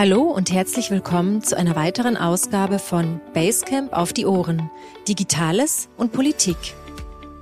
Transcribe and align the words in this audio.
Hallo 0.00 0.22
und 0.22 0.50
herzlich 0.50 0.90
willkommen 0.90 1.42
zu 1.42 1.58
einer 1.58 1.76
weiteren 1.76 2.16
Ausgabe 2.16 2.78
von 2.78 3.20
Basecamp 3.34 3.92
auf 3.92 4.14
die 4.14 4.24
Ohren. 4.24 4.70
Digitales 5.06 5.90
und 5.98 6.12
Politik. 6.12 6.56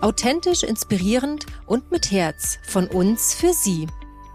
Authentisch, 0.00 0.64
inspirierend 0.64 1.46
und 1.66 1.92
mit 1.92 2.10
Herz 2.10 2.58
von 2.66 2.88
uns 2.88 3.32
für 3.32 3.52
Sie. 3.52 3.86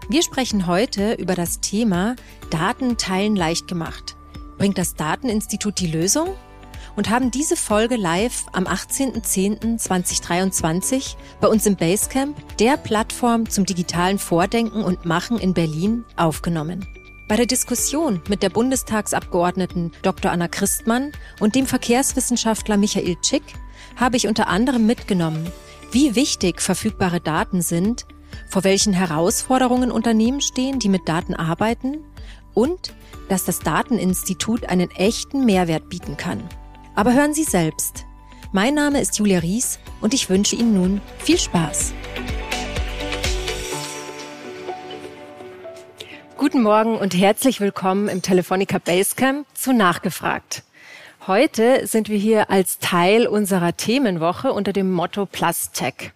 Wir 0.08 0.22
sprechen 0.22 0.66
heute 0.66 1.12
über 1.12 1.34
das 1.34 1.60
Thema 1.60 2.16
Daten 2.48 2.96
teilen 2.96 3.36
leicht 3.36 3.68
gemacht. 3.68 4.16
Bringt 4.56 4.78
das 4.78 4.94
Dateninstitut 4.94 5.78
die 5.78 5.88
Lösung? 5.88 6.30
Und 6.96 7.10
haben 7.10 7.30
diese 7.30 7.56
Folge 7.56 7.96
live 7.96 8.46
am 8.54 8.64
18.10.2023 8.64 11.16
bei 11.42 11.48
uns 11.48 11.66
im 11.66 11.76
Basecamp, 11.76 12.38
der 12.56 12.78
Plattform 12.78 13.50
zum 13.50 13.66
digitalen 13.66 14.18
Vordenken 14.18 14.82
und 14.82 15.04
Machen 15.04 15.38
in 15.38 15.52
Berlin, 15.52 16.06
aufgenommen. 16.16 16.86
Bei 17.26 17.36
der 17.36 17.46
Diskussion 17.46 18.20
mit 18.28 18.42
der 18.42 18.50
Bundestagsabgeordneten 18.50 19.92
Dr. 20.02 20.30
Anna 20.30 20.46
Christmann 20.46 21.12
und 21.40 21.54
dem 21.54 21.66
Verkehrswissenschaftler 21.66 22.76
Michael 22.76 23.16
Tschick 23.22 23.42
habe 23.96 24.18
ich 24.18 24.28
unter 24.28 24.48
anderem 24.48 24.86
mitgenommen, 24.86 25.50
wie 25.90 26.14
wichtig 26.16 26.60
verfügbare 26.60 27.20
Daten 27.20 27.62
sind, 27.62 28.04
vor 28.50 28.62
welchen 28.64 28.92
Herausforderungen 28.92 29.90
Unternehmen 29.90 30.42
stehen, 30.42 30.78
die 30.78 30.90
mit 30.90 31.08
Daten 31.08 31.34
arbeiten 31.34 32.04
und 32.52 32.92
dass 33.30 33.44
das 33.44 33.60
Dateninstitut 33.60 34.66
einen 34.68 34.90
echten 34.90 35.46
Mehrwert 35.46 35.88
bieten 35.88 36.18
kann. 36.18 36.42
Aber 36.94 37.14
hören 37.14 37.32
Sie 37.32 37.44
selbst. 37.44 38.04
Mein 38.52 38.74
Name 38.74 39.00
ist 39.00 39.18
Julia 39.18 39.38
Ries 39.38 39.78
und 40.02 40.12
ich 40.12 40.28
wünsche 40.28 40.56
Ihnen 40.56 40.74
nun 40.74 41.00
viel 41.18 41.38
Spaß. 41.38 41.94
Guten 46.44 46.62
Morgen 46.62 46.98
und 46.98 47.14
herzlich 47.14 47.62
willkommen 47.62 48.06
im 48.06 48.20
Telefonica 48.20 48.76
Basecamp 48.76 49.46
zu 49.54 49.72
Nachgefragt. 49.72 50.62
Heute 51.26 51.86
sind 51.86 52.10
wir 52.10 52.18
hier 52.18 52.50
als 52.50 52.78
Teil 52.80 53.26
unserer 53.26 53.74
Themenwoche 53.74 54.52
unter 54.52 54.74
dem 54.74 54.92
Motto 54.92 55.24
Plus 55.24 55.70
Tech. 55.70 56.12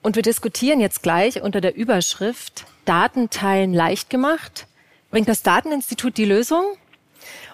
Und 0.00 0.16
wir 0.16 0.22
diskutieren 0.22 0.80
jetzt 0.80 1.02
gleich 1.02 1.42
unter 1.42 1.60
der 1.60 1.76
Überschrift 1.76 2.64
Datenteilen 2.86 3.74
leicht 3.74 4.08
gemacht. 4.08 4.66
Bringt 5.10 5.28
das 5.28 5.42
Dateninstitut 5.42 6.16
die 6.16 6.24
Lösung? 6.24 6.64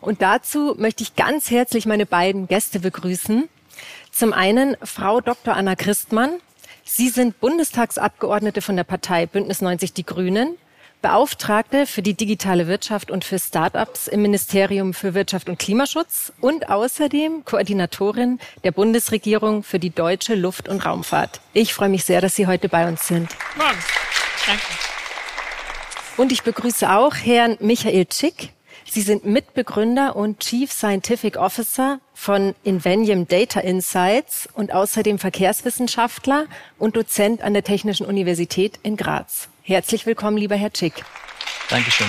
Und 0.01 0.23
dazu 0.23 0.77
möchte 0.79 1.03
ich 1.03 1.17
ganz 1.17 1.51
herzlich 1.51 1.87
meine 1.87 2.07
beiden 2.07 2.47
Gäste 2.47 2.79
begrüßen. 2.79 3.49
Zum 4.13 4.33
einen 4.33 4.77
Frau 4.85 5.21
Dr. 5.21 5.57
Anna 5.57 5.75
Christmann. 5.75 6.37
Sie 6.85 7.09
sind 7.09 7.41
Bundestagsabgeordnete 7.41 8.63
von 8.63 8.77
der 8.77 8.85
Partei 8.85 9.27
Bündnis 9.27 9.61
90 9.61 9.93
Die 9.93 10.07
Grünen 10.07 10.57
Beauftragte 11.03 11.87
für 11.87 12.03
die 12.03 12.15
digitale 12.15 12.67
Wirtschaft 12.67 13.11
und 13.11 13.25
für 13.25 13.39
Startups 13.39 14.07
im 14.07 14.23
Ministerium 14.23 14.93
für 14.93 15.15
Wirtschaft 15.15 15.49
und 15.49 15.59
Klimaschutz 15.59 16.33
und 16.41 16.69
außerdem 16.69 17.45
Koordinatorin 17.45 18.39
der 18.65 18.73
Bundesregierung 18.73 19.63
für 19.63 19.79
die 19.79 19.91
deutsche 19.91 20.35
Luft- 20.35 20.69
und 20.69 20.85
Raumfahrt. 20.85 21.41
Ich 21.55 21.73
freue 21.73 21.89
mich 21.89 22.05
sehr, 22.05 22.21
dass 22.21 22.35
Sie 22.37 22.47
heute 22.47 22.69
bei 22.69 22.87
uns 22.87 23.07
sind. 23.07 23.31
Morgen. 23.57 23.79
Danke. 24.47 24.63
Und 26.19 26.33
ich 26.33 26.43
begrüße 26.43 26.91
auch 26.91 27.15
Herrn 27.15 27.57
Michael 27.61 28.05
Tschick. 28.07 28.53
Sie 28.85 29.03
sind 29.03 29.25
Mitbegründer 29.25 30.17
und 30.17 30.41
Chief 30.41 30.71
Scientific 30.71 31.37
Officer 31.37 32.01
von 32.13 32.55
Invenium 32.65 33.27
Data 33.27 33.61
Insights 33.61 34.49
und 34.53 34.73
außerdem 34.73 35.19
Verkehrswissenschaftler 35.19 36.47
und 36.79 36.97
Dozent 36.97 37.41
an 37.41 37.55
der 37.55 37.65
Technischen 37.65 38.05
Universität 38.05 38.81
in 38.83 38.97
Graz. 38.97 39.49
Herzlich 39.71 40.05
willkommen, 40.05 40.37
lieber 40.37 40.57
Herr 40.57 40.73
Tschick. 40.73 41.05
Dankeschön. 41.69 42.09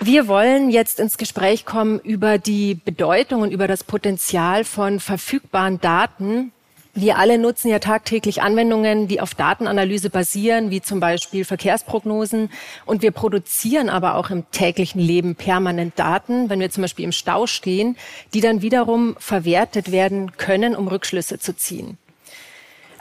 Wir 0.00 0.28
wollen 0.28 0.68
jetzt 0.68 1.00
ins 1.00 1.16
Gespräch 1.16 1.64
kommen 1.64 1.98
über 2.00 2.36
die 2.36 2.74
Bedeutung 2.74 3.40
und 3.40 3.52
über 3.52 3.66
das 3.66 3.84
Potenzial 3.84 4.64
von 4.64 5.00
verfügbaren 5.00 5.80
Daten. 5.80 6.52
Wir 6.92 7.16
alle 7.16 7.38
nutzen 7.38 7.68
ja 7.70 7.78
tagtäglich 7.78 8.42
Anwendungen, 8.42 9.08
die 9.08 9.22
auf 9.22 9.34
Datenanalyse 9.34 10.10
basieren, 10.10 10.70
wie 10.70 10.82
zum 10.82 11.00
Beispiel 11.00 11.46
Verkehrsprognosen. 11.46 12.50
Und 12.84 13.00
wir 13.00 13.12
produzieren 13.12 13.88
aber 13.88 14.16
auch 14.16 14.28
im 14.28 14.44
täglichen 14.50 15.00
Leben 15.00 15.36
permanent 15.36 15.98
Daten, 15.98 16.50
wenn 16.50 16.60
wir 16.60 16.70
zum 16.70 16.82
Beispiel 16.82 17.06
im 17.06 17.12
Stau 17.12 17.46
stehen, 17.46 17.96
die 18.34 18.42
dann 18.42 18.60
wiederum 18.60 19.16
verwertet 19.18 19.90
werden 19.90 20.32
können, 20.36 20.76
um 20.76 20.86
Rückschlüsse 20.86 21.38
zu 21.38 21.56
ziehen. 21.56 21.96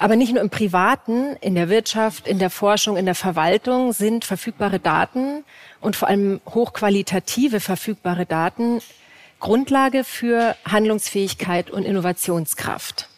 Aber 0.01 0.16
nicht 0.16 0.34
nur 0.34 0.41
im 0.41 0.50
Privaten, 0.50 1.35
in 1.41 1.53
der 1.53 1.69
Wirtschaft, 1.69 2.28
in 2.28 2.39
der 2.39 2.50
Forschung, 2.50 2.97
in 2.97 3.06
der 3.06 3.13
Verwaltung 3.13 3.94
sind 3.94 4.25
verfügbare 4.25 4.79
Daten 4.79 5.44
und 5.79 5.95
vor 5.95 6.07
allem 6.07 6.41
hochqualitative 6.50 7.59
verfügbare 7.59 8.25
Daten 8.25 8.81
Grundlage 9.40 10.03
für 10.03 10.56
Handlungsfähigkeit 10.66 11.69
und 11.69 11.84
Innovationskraft. 11.84 13.09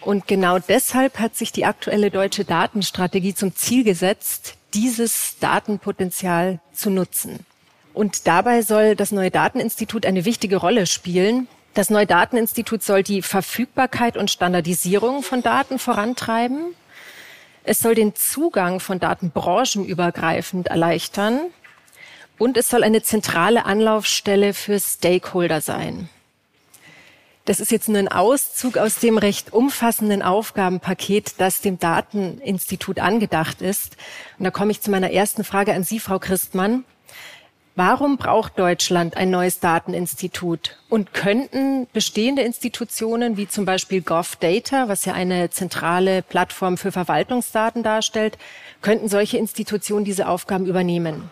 Und 0.00 0.28
genau 0.28 0.60
deshalb 0.60 1.18
hat 1.18 1.34
sich 1.34 1.50
die 1.50 1.64
aktuelle 1.64 2.12
deutsche 2.12 2.44
Datenstrategie 2.44 3.34
zum 3.34 3.56
Ziel 3.56 3.82
gesetzt, 3.82 4.54
dieses 4.74 5.40
Datenpotenzial 5.40 6.60
zu 6.72 6.90
nutzen. 6.90 7.40
Und 7.94 8.28
dabei 8.28 8.62
soll 8.62 8.94
das 8.94 9.10
neue 9.10 9.32
Dateninstitut 9.32 10.06
eine 10.06 10.24
wichtige 10.24 10.58
Rolle 10.58 10.86
spielen, 10.86 11.48
das 11.76 11.90
neue 11.90 12.06
Dateninstitut 12.06 12.82
soll 12.82 13.02
die 13.02 13.20
Verfügbarkeit 13.20 14.16
und 14.16 14.30
Standardisierung 14.30 15.22
von 15.22 15.42
Daten 15.42 15.78
vorantreiben. 15.78 16.74
Es 17.64 17.80
soll 17.80 17.94
den 17.94 18.14
Zugang 18.14 18.80
von 18.80 18.98
Daten 18.98 19.30
branchenübergreifend 19.30 20.68
erleichtern. 20.68 21.38
Und 22.38 22.56
es 22.56 22.70
soll 22.70 22.82
eine 22.82 23.02
zentrale 23.02 23.66
Anlaufstelle 23.66 24.54
für 24.54 24.80
Stakeholder 24.80 25.60
sein. 25.60 26.08
Das 27.44 27.60
ist 27.60 27.70
jetzt 27.70 27.90
nur 27.90 27.98
ein 27.98 28.08
Auszug 28.08 28.78
aus 28.78 28.98
dem 28.98 29.18
recht 29.18 29.52
umfassenden 29.52 30.22
Aufgabenpaket, 30.22 31.34
das 31.38 31.60
dem 31.60 31.78
Dateninstitut 31.78 33.00
angedacht 33.00 33.60
ist. 33.60 33.98
Und 34.38 34.44
da 34.44 34.50
komme 34.50 34.70
ich 34.70 34.80
zu 34.80 34.90
meiner 34.90 35.10
ersten 35.10 35.44
Frage 35.44 35.74
an 35.74 35.84
Sie, 35.84 36.00
Frau 36.00 36.18
Christmann. 36.18 36.84
Warum 37.78 38.16
braucht 38.16 38.58
Deutschland 38.58 39.18
ein 39.18 39.28
neues 39.28 39.60
Dateninstitut? 39.60 40.78
Und 40.88 41.12
könnten 41.12 41.86
bestehende 41.92 42.40
Institutionen 42.40 43.36
wie 43.36 43.48
zum 43.48 43.66
Beispiel 43.66 44.00
GovData, 44.00 44.88
was 44.88 45.04
ja 45.04 45.12
eine 45.12 45.50
zentrale 45.50 46.22
Plattform 46.22 46.78
für 46.78 46.90
Verwaltungsdaten 46.90 47.82
darstellt, 47.82 48.38
könnten 48.80 49.10
solche 49.10 49.36
Institutionen 49.36 50.06
diese 50.06 50.26
Aufgaben 50.26 50.64
übernehmen? 50.64 51.28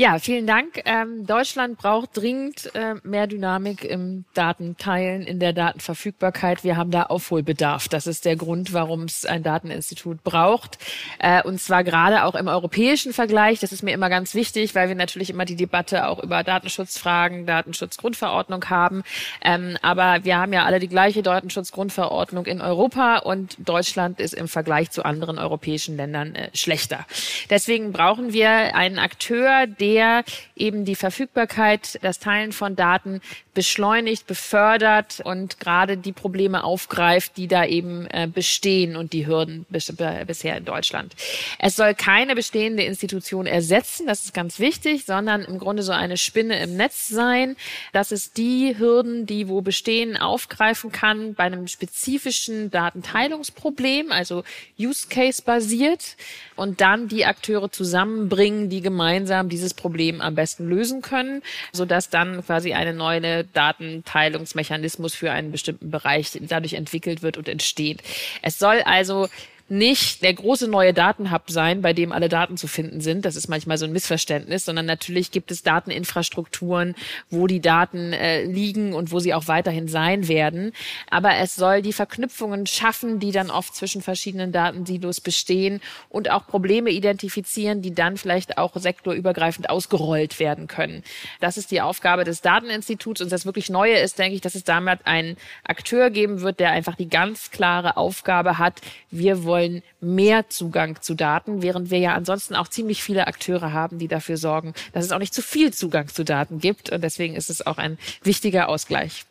Ja, 0.00 0.20
vielen 0.20 0.46
Dank. 0.46 0.80
Ähm, 0.84 1.26
Deutschland 1.26 1.76
braucht 1.76 2.16
dringend 2.16 2.72
äh, 2.76 2.94
mehr 3.02 3.26
Dynamik 3.26 3.82
im 3.82 4.26
Datenteilen, 4.32 5.22
in 5.22 5.40
der 5.40 5.52
Datenverfügbarkeit. 5.52 6.62
Wir 6.62 6.76
haben 6.76 6.92
da 6.92 7.02
Aufholbedarf. 7.02 7.88
Das 7.88 8.06
ist 8.06 8.24
der 8.24 8.36
Grund, 8.36 8.72
warum 8.72 9.02
es 9.02 9.26
ein 9.26 9.42
Dateninstitut 9.42 10.22
braucht. 10.22 10.78
Äh, 11.18 11.42
und 11.42 11.60
zwar 11.60 11.82
gerade 11.82 12.22
auch 12.22 12.36
im 12.36 12.46
europäischen 12.46 13.12
Vergleich. 13.12 13.58
Das 13.58 13.72
ist 13.72 13.82
mir 13.82 13.90
immer 13.92 14.08
ganz 14.08 14.36
wichtig, 14.36 14.76
weil 14.76 14.86
wir 14.86 14.94
natürlich 14.94 15.30
immer 15.30 15.44
die 15.44 15.56
Debatte 15.56 16.06
auch 16.06 16.22
über 16.22 16.44
Datenschutzfragen, 16.44 17.44
Datenschutzgrundverordnung 17.44 18.70
haben. 18.70 19.02
Ähm, 19.42 19.78
aber 19.82 20.22
wir 20.22 20.38
haben 20.38 20.52
ja 20.52 20.64
alle 20.64 20.78
die 20.78 20.86
gleiche 20.86 21.24
Datenschutzgrundverordnung 21.24 22.46
in 22.46 22.60
Europa 22.60 23.16
und 23.16 23.56
Deutschland 23.58 24.20
ist 24.20 24.34
im 24.34 24.46
Vergleich 24.46 24.92
zu 24.92 25.04
anderen 25.04 25.40
europäischen 25.40 25.96
Ländern 25.96 26.36
äh, 26.36 26.50
schlechter. 26.54 27.04
Deswegen 27.50 27.90
brauchen 27.90 28.32
wir 28.32 28.76
einen 28.76 29.00
Akteur, 29.00 29.66
der 29.66 29.87
der 29.88 30.22
eben 30.54 30.84
die 30.84 30.94
Verfügbarkeit, 30.94 31.98
das 32.02 32.18
Teilen 32.18 32.52
von 32.52 32.76
Daten 32.76 33.22
beschleunigt, 33.58 34.28
befördert 34.28 35.18
und 35.24 35.58
gerade 35.58 35.96
die 35.96 36.12
Probleme 36.12 36.62
aufgreift, 36.62 37.36
die 37.36 37.48
da 37.48 37.64
eben 37.64 38.06
äh, 38.06 38.28
bestehen 38.32 38.94
und 38.94 39.12
die 39.12 39.26
Hürden 39.26 39.66
bis, 39.68 39.92
bisher 40.28 40.56
in 40.56 40.64
Deutschland. 40.64 41.16
Es 41.58 41.74
soll 41.74 41.96
keine 41.96 42.36
bestehende 42.36 42.84
Institution 42.84 43.46
ersetzen, 43.46 44.06
das 44.06 44.22
ist 44.22 44.32
ganz 44.32 44.60
wichtig, 44.60 45.06
sondern 45.06 45.42
im 45.42 45.58
Grunde 45.58 45.82
so 45.82 45.90
eine 45.90 46.18
Spinne 46.18 46.62
im 46.62 46.76
Netz 46.76 47.08
sein. 47.08 47.56
Das 47.92 48.12
ist 48.12 48.36
die 48.36 48.78
Hürden, 48.78 49.26
die 49.26 49.48
wo 49.48 49.60
bestehen, 49.60 50.16
aufgreifen 50.16 50.92
kann 50.92 51.34
bei 51.34 51.42
einem 51.42 51.66
spezifischen 51.66 52.70
Datenteilungsproblem, 52.70 54.12
also 54.12 54.44
Use 54.78 55.08
Case 55.08 55.42
basiert 55.42 56.16
und 56.54 56.80
dann 56.80 57.08
die 57.08 57.26
Akteure 57.26 57.72
zusammenbringen, 57.72 58.70
die 58.70 58.82
gemeinsam 58.82 59.48
dieses 59.48 59.74
Problem 59.74 60.20
am 60.20 60.36
besten 60.36 60.68
lösen 60.68 61.02
können, 61.02 61.42
sodass 61.72 62.08
dann 62.08 62.44
quasi 62.46 62.72
eine 62.74 62.92
neue 62.92 63.47
Datenteilungsmechanismus 63.52 65.14
für 65.14 65.30
einen 65.32 65.52
bestimmten 65.52 65.90
Bereich 65.90 66.38
dadurch 66.42 66.74
entwickelt 66.74 67.22
wird 67.22 67.36
und 67.36 67.48
entsteht. 67.48 68.02
Es 68.42 68.58
soll 68.58 68.82
also 68.82 69.28
nicht 69.68 70.22
der 70.22 70.32
große 70.32 70.66
neue 70.66 70.94
Datenhub 70.94 71.42
sein, 71.48 71.82
bei 71.82 71.92
dem 71.92 72.10
alle 72.10 72.28
Daten 72.28 72.56
zu 72.56 72.66
finden 72.66 73.00
sind. 73.00 73.24
Das 73.24 73.36
ist 73.36 73.48
manchmal 73.48 73.76
so 73.76 73.84
ein 73.84 73.92
Missverständnis, 73.92 74.64
sondern 74.64 74.86
natürlich 74.86 75.30
gibt 75.30 75.50
es 75.50 75.62
Dateninfrastrukturen, 75.62 76.94
wo 77.30 77.46
die 77.46 77.60
Daten 77.60 78.14
äh, 78.14 78.44
liegen 78.44 78.94
und 78.94 79.12
wo 79.12 79.18
sie 79.18 79.34
auch 79.34 79.46
weiterhin 79.46 79.86
sein 79.86 80.26
werden. 80.26 80.72
Aber 81.10 81.36
es 81.36 81.54
soll 81.54 81.82
die 81.82 81.92
Verknüpfungen 81.92 82.66
schaffen, 82.66 83.20
die 83.20 83.30
dann 83.30 83.50
oft 83.50 83.74
zwischen 83.74 84.00
verschiedenen 84.00 84.52
Datensilos 84.52 85.20
bestehen 85.20 85.82
und 86.08 86.30
auch 86.30 86.46
Probleme 86.46 86.90
identifizieren, 86.90 87.82
die 87.82 87.94
dann 87.94 88.16
vielleicht 88.16 88.56
auch 88.56 88.74
sektorübergreifend 88.74 89.68
ausgerollt 89.68 90.40
werden 90.40 90.66
können. 90.66 91.02
Das 91.40 91.58
ist 91.58 91.70
die 91.70 91.82
Aufgabe 91.82 92.24
des 92.24 92.40
Dateninstituts. 92.40 93.20
Und 93.20 93.30
das 93.32 93.44
wirklich 93.44 93.68
Neue 93.68 93.98
ist, 93.98 94.18
denke 94.18 94.34
ich, 94.34 94.40
dass 94.40 94.54
es 94.54 94.64
damit 94.64 95.00
einen 95.04 95.36
Akteur 95.64 96.08
geben 96.08 96.40
wird, 96.40 96.58
der 96.58 96.70
einfach 96.70 96.96
die 96.96 97.08
ganz 97.08 97.50
klare 97.50 97.98
Aufgabe 97.98 98.56
hat, 98.56 98.80
wir 99.10 99.44
wollen 99.44 99.57
mehr 100.00 100.48
Zugang 100.48 101.00
zu 101.00 101.14
Daten, 101.14 101.62
während 101.62 101.90
wir 101.90 101.98
ja 101.98 102.14
ansonsten 102.14 102.54
auch 102.54 102.68
ziemlich 102.68 103.02
viele 103.02 103.26
Akteure 103.26 103.72
haben, 103.72 103.98
die 103.98 104.08
dafür 104.08 104.36
sorgen, 104.36 104.74
dass 104.92 105.04
es 105.04 105.12
auch 105.12 105.18
nicht 105.18 105.34
zu 105.34 105.42
viel 105.42 105.72
Zugang 105.72 106.08
zu 106.08 106.24
Daten 106.24 106.60
gibt. 106.60 106.90
Und 106.90 107.02
deswegen 107.02 107.34
ist 107.34 107.50
es 107.50 107.66
auch 107.66 107.78
ein 107.78 107.98
wichtiger 108.22 108.68
Ausgleich. 108.68 109.24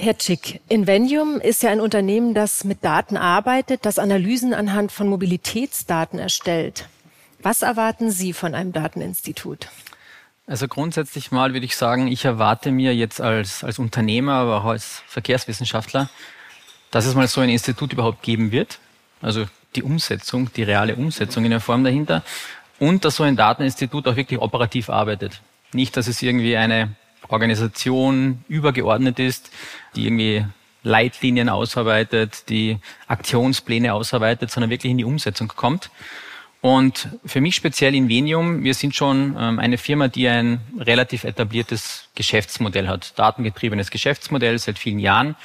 Herr 0.00 0.16
Tschick, 0.16 0.60
Invenium 0.68 1.40
ist 1.40 1.62
ja 1.64 1.70
ein 1.70 1.80
Unternehmen, 1.80 2.32
das 2.32 2.62
mit 2.62 2.84
Daten 2.84 3.16
arbeitet, 3.16 3.84
das 3.84 3.98
Analysen 3.98 4.54
anhand 4.54 4.92
von 4.92 5.08
Mobilitätsdaten 5.08 6.20
erstellt. 6.20 6.88
Was 7.42 7.62
erwarten 7.62 8.10
Sie 8.10 8.32
von 8.32 8.54
einem 8.54 8.72
Dateninstitut? 8.72 9.68
Also 10.46 10.66
grundsätzlich 10.66 11.30
mal 11.30 11.52
würde 11.52 11.66
ich 11.66 11.76
sagen, 11.76 12.08
ich 12.08 12.24
erwarte 12.24 12.70
mir 12.70 12.94
jetzt 12.94 13.20
als, 13.20 13.62
als 13.64 13.78
Unternehmer, 13.78 14.34
aber 14.34 14.58
auch 14.58 14.64
als 14.64 15.02
Verkehrswissenschaftler, 15.06 16.08
dass 16.90 17.04
es 17.04 17.14
mal 17.14 17.28
so 17.28 17.40
ein 17.40 17.50
Institut 17.50 17.92
überhaupt 17.92 18.22
geben 18.22 18.50
wird. 18.50 18.78
Also 19.20 19.46
die 19.76 19.82
Umsetzung, 19.82 20.50
die 20.54 20.62
reale 20.62 20.96
Umsetzung 20.96 21.44
in 21.44 21.50
der 21.50 21.60
Form 21.60 21.84
dahinter. 21.84 22.22
Und 22.78 23.04
dass 23.04 23.16
so 23.16 23.24
ein 23.24 23.36
Dateninstitut 23.36 24.06
auch 24.06 24.16
wirklich 24.16 24.40
operativ 24.40 24.88
arbeitet. 24.88 25.40
Nicht, 25.72 25.96
dass 25.96 26.06
es 26.06 26.22
irgendwie 26.22 26.56
eine 26.56 26.94
Organisation 27.28 28.44
übergeordnet 28.48 29.18
ist, 29.18 29.50
die 29.96 30.06
irgendwie 30.06 30.44
Leitlinien 30.82 31.48
ausarbeitet, 31.48 32.48
die 32.48 32.78
Aktionspläne 33.06 33.92
ausarbeitet, 33.92 34.50
sondern 34.50 34.70
wirklich 34.70 34.90
in 34.90 34.98
die 34.98 35.04
Umsetzung 35.04 35.48
kommt. 35.48 35.90
Und 36.60 37.08
für 37.24 37.40
mich 37.40 37.54
speziell 37.54 37.94
in 37.94 38.08
Venium, 38.08 38.64
wir 38.64 38.74
sind 38.74 38.94
schon 38.94 39.36
ähm, 39.38 39.58
eine 39.58 39.78
Firma, 39.78 40.08
die 40.08 40.28
ein 40.28 40.60
relativ 40.78 41.24
etabliertes 41.24 42.08
Geschäftsmodell 42.16 42.88
hat, 42.88 43.16
datengetriebenes 43.16 43.90
Geschäftsmodell 43.90 44.58
seit 44.58 44.78
vielen 44.78 44.98
Jahren. 44.98 45.36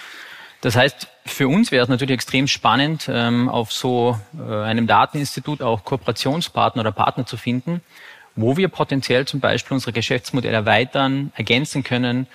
Das 0.63 0.77
heißt, 0.77 1.10
für 1.25 1.50
uns 1.50 1.74
wäre 1.74 1.83
es 1.83 1.89
natürlich 1.89 2.13
extrem 2.13 2.48
spannend, 2.48 3.10
ähm, 3.12 3.50
auf 3.50 3.74
so 3.74 4.18
äh, 4.39 4.63
einem 4.63 4.88
Dateninstitut 4.88 5.62
auch 5.62 5.83
Kooperationspartner 5.83 6.80
oder 6.80 6.94
Partner 6.94 7.25
zu 7.25 7.36
finden, 7.36 7.81
wo 8.38 8.56
wir 8.56 8.69
potenziell 8.69 9.27
zum 9.27 9.42
Beispiel 9.42 9.75
unsere 9.75 9.92
Geschäftsmodelle 9.92 10.56
erweitern, 10.56 11.33
ergänzen 11.36 11.83
können, 11.83 12.27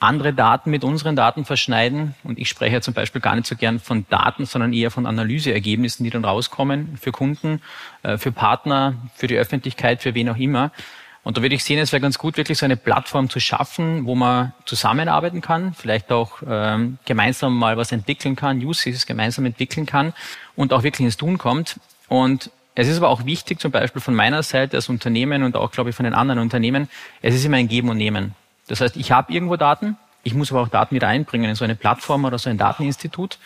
andere 0.00 0.32
Daten 0.32 0.72
mit 0.72 0.82
unseren 0.82 1.14
Daten 1.14 1.44
verschneiden. 1.44 2.16
Und 2.24 2.40
ich 2.40 2.48
spreche 2.48 2.74
ja 2.74 2.80
zum 2.80 2.94
Beispiel 2.94 3.20
gar 3.20 3.36
nicht 3.36 3.46
so 3.46 3.54
gern 3.54 3.78
von 3.78 4.04
Daten, 4.10 4.46
sondern 4.46 4.72
eher 4.72 4.90
von 4.90 5.06
Analyseergebnissen, 5.06 6.02
die 6.02 6.10
dann 6.10 6.24
rauskommen 6.24 6.98
für 7.00 7.12
Kunden, 7.12 7.62
äh, 8.02 8.18
für 8.18 8.32
Partner, 8.32 8.94
für 9.14 9.28
die 9.28 9.36
Öffentlichkeit, 9.36 10.02
für 10.02 10.16
wen 10.16 10.28
auch 10.28 10.38
immer. 10.38 10.72
Und 11.22 11.36
da 11.36 11.42
würde 11.42 11.54
ich 11.54 11.64
sehen, 11.64 11.78
es 11.78 11.92
wäre 11.92 12.00
ganz 12.00 12.18
gut, 12.18 12.36
wirklich 12.36 12.58
so 12.58 12.64
eine 12.64 12.76
Plattform 12.76 13.28
zu 13.28 13.40
schaffen, 13.40 14.06
wo 14.06 14.14
man 14.14 14.52
zusammenarbeiten 14.64 15.42
kann, 15.42 15.74
vielleicht 15.74 16.10
auch 16.12 16.42
ähm, 16.48 16.98
gemeinsam 17.04 17.56
mal 17.56 17.76
was 17.76 17.92
entwickeln 17.92 18.36
kann, 18.36 18.58
Use 18.64 18.84
Cases 18.84 19.04
gemeinsam 19.04 19.44
entwickeln 19.44 19.84
kann 19.84 20.14
und 20.56 20.72
auch 20.72 20.82
wirklich 20.82 21.04
ins 21.04 21.18
Tun 21.18 21.36
kommt. 21.36 21.78
Und 22.08 22.50
es 22.74 22.88
ist 22.88 22.96
aber 22.96 23.10
auch 23.10 23.26
wichtig, 23.26 23.60
zum 23.60 23.70
Beispiel 23.70 24.00
von 24.00 24.14
meiner 24.14 24.42
Seite 24.42 24.78
als 24.78 24.88
Unternehmen 24.88 25.42
und 25.42 25.56
auch, 25.56 25.70
glaube 25.72 25.90
ich, 25.90 25.96
von 25.96 26.04
den 26.04 26.14
anderen 26.14 26.40
Unternehmen, 26.40 26.88
es 27.20 27.34
ist 27.34 27.44
immer 27.44 27.58
ein 27.58 27.68
Geben 27.68 27.90
und 27.90 27.98
Nehmen. 27.98 28.34
Das 28.68 28.80
heißt, 28.80 28.96
ich 28.96 29.12
habe 29.12 29.32
irgendwo 29.32 29.56
Daten, 29.56 29.96
ich 30.22 30.34
muss 30.34 30.50
aber 30.50 30.62
auch 30.62 30.68
Daten 30.68 30.94
wieder 30.94 31.08
einbringen 31.08 31.50
in 31.50 31.56
so 31.56 31.64
eine 31.64 31.74
Plattform 31.74 32.24
oder 32.24 32.38
so 32.38 32.48
ein 32.48 32.56
Dateninstitut. 32.56 33.38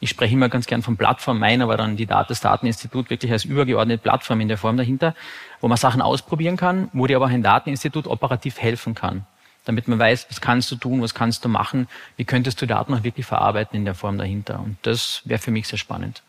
Ich 0.00 0.10
spreche 0.10 0.34
immer 0.34 0.48
ganz 0.48 0.66
gern 0.66 0.82
von 0.82 0.96
Plattform, 0.96 1.38
meine 1.38 1.64
aber 1.64 1.76
dann 1.76 1.96
die 1.96 2.06
das 2.06 2.40
Dateninstitut 2.40 3.10
wirklich 3.10 3.32
als 3.32 3.44
übergeordnete 3.44 4.02
Plattform 4.02 4.40
in 4.40 4.48
der 4.48 4.58
Form 4.58 4.76
dahinter, 4.76 5.14
wo 5.60 5.68
man 5.68 5.78
Sachen 5.78 6.02
ausprobieren 6.02 6.56
kann, 6.56 6.88
wo 6.92 7.06
dir 7.06 7.16
aber 7.16 7.26
auch 7.26 7.30
ein 7.30 7.42
Dateninstitut 7.42 8.06
operativ 8.06 8.58
helfen 8.60 8.94
kann. 8.94 9.26
Damit 9.64 9.88
man 9.88 9.98
weiß, 9.98 10.26
was 10.28 10.40
kannst 10.40 10.70
du 10.70 10.76
tun, 10.76 11.00
was 11.00 11.14
kannst 11.14 11.44
du 11.44 11.48
machen, 11.48 11.88
wie 12.16 12.24
könntest 12.24 12.60
du 12.60 12.66
Daten 12.66 12.92
auch 12.92 13.02
wirklich 13.02 13.24
verarbeiten 13.24 13.78
in 13.78 13.84
der 13.86 13.94
Form 13.94 14.18
dahinter. 14.18 14.60
Und 14.60 14.76
das 14.82 15.22
wäre 15.24 15.40
für 15.40 15.50
mich 15.50 15.68
sehr 15.68 15.78
spannend. 15.78 16.22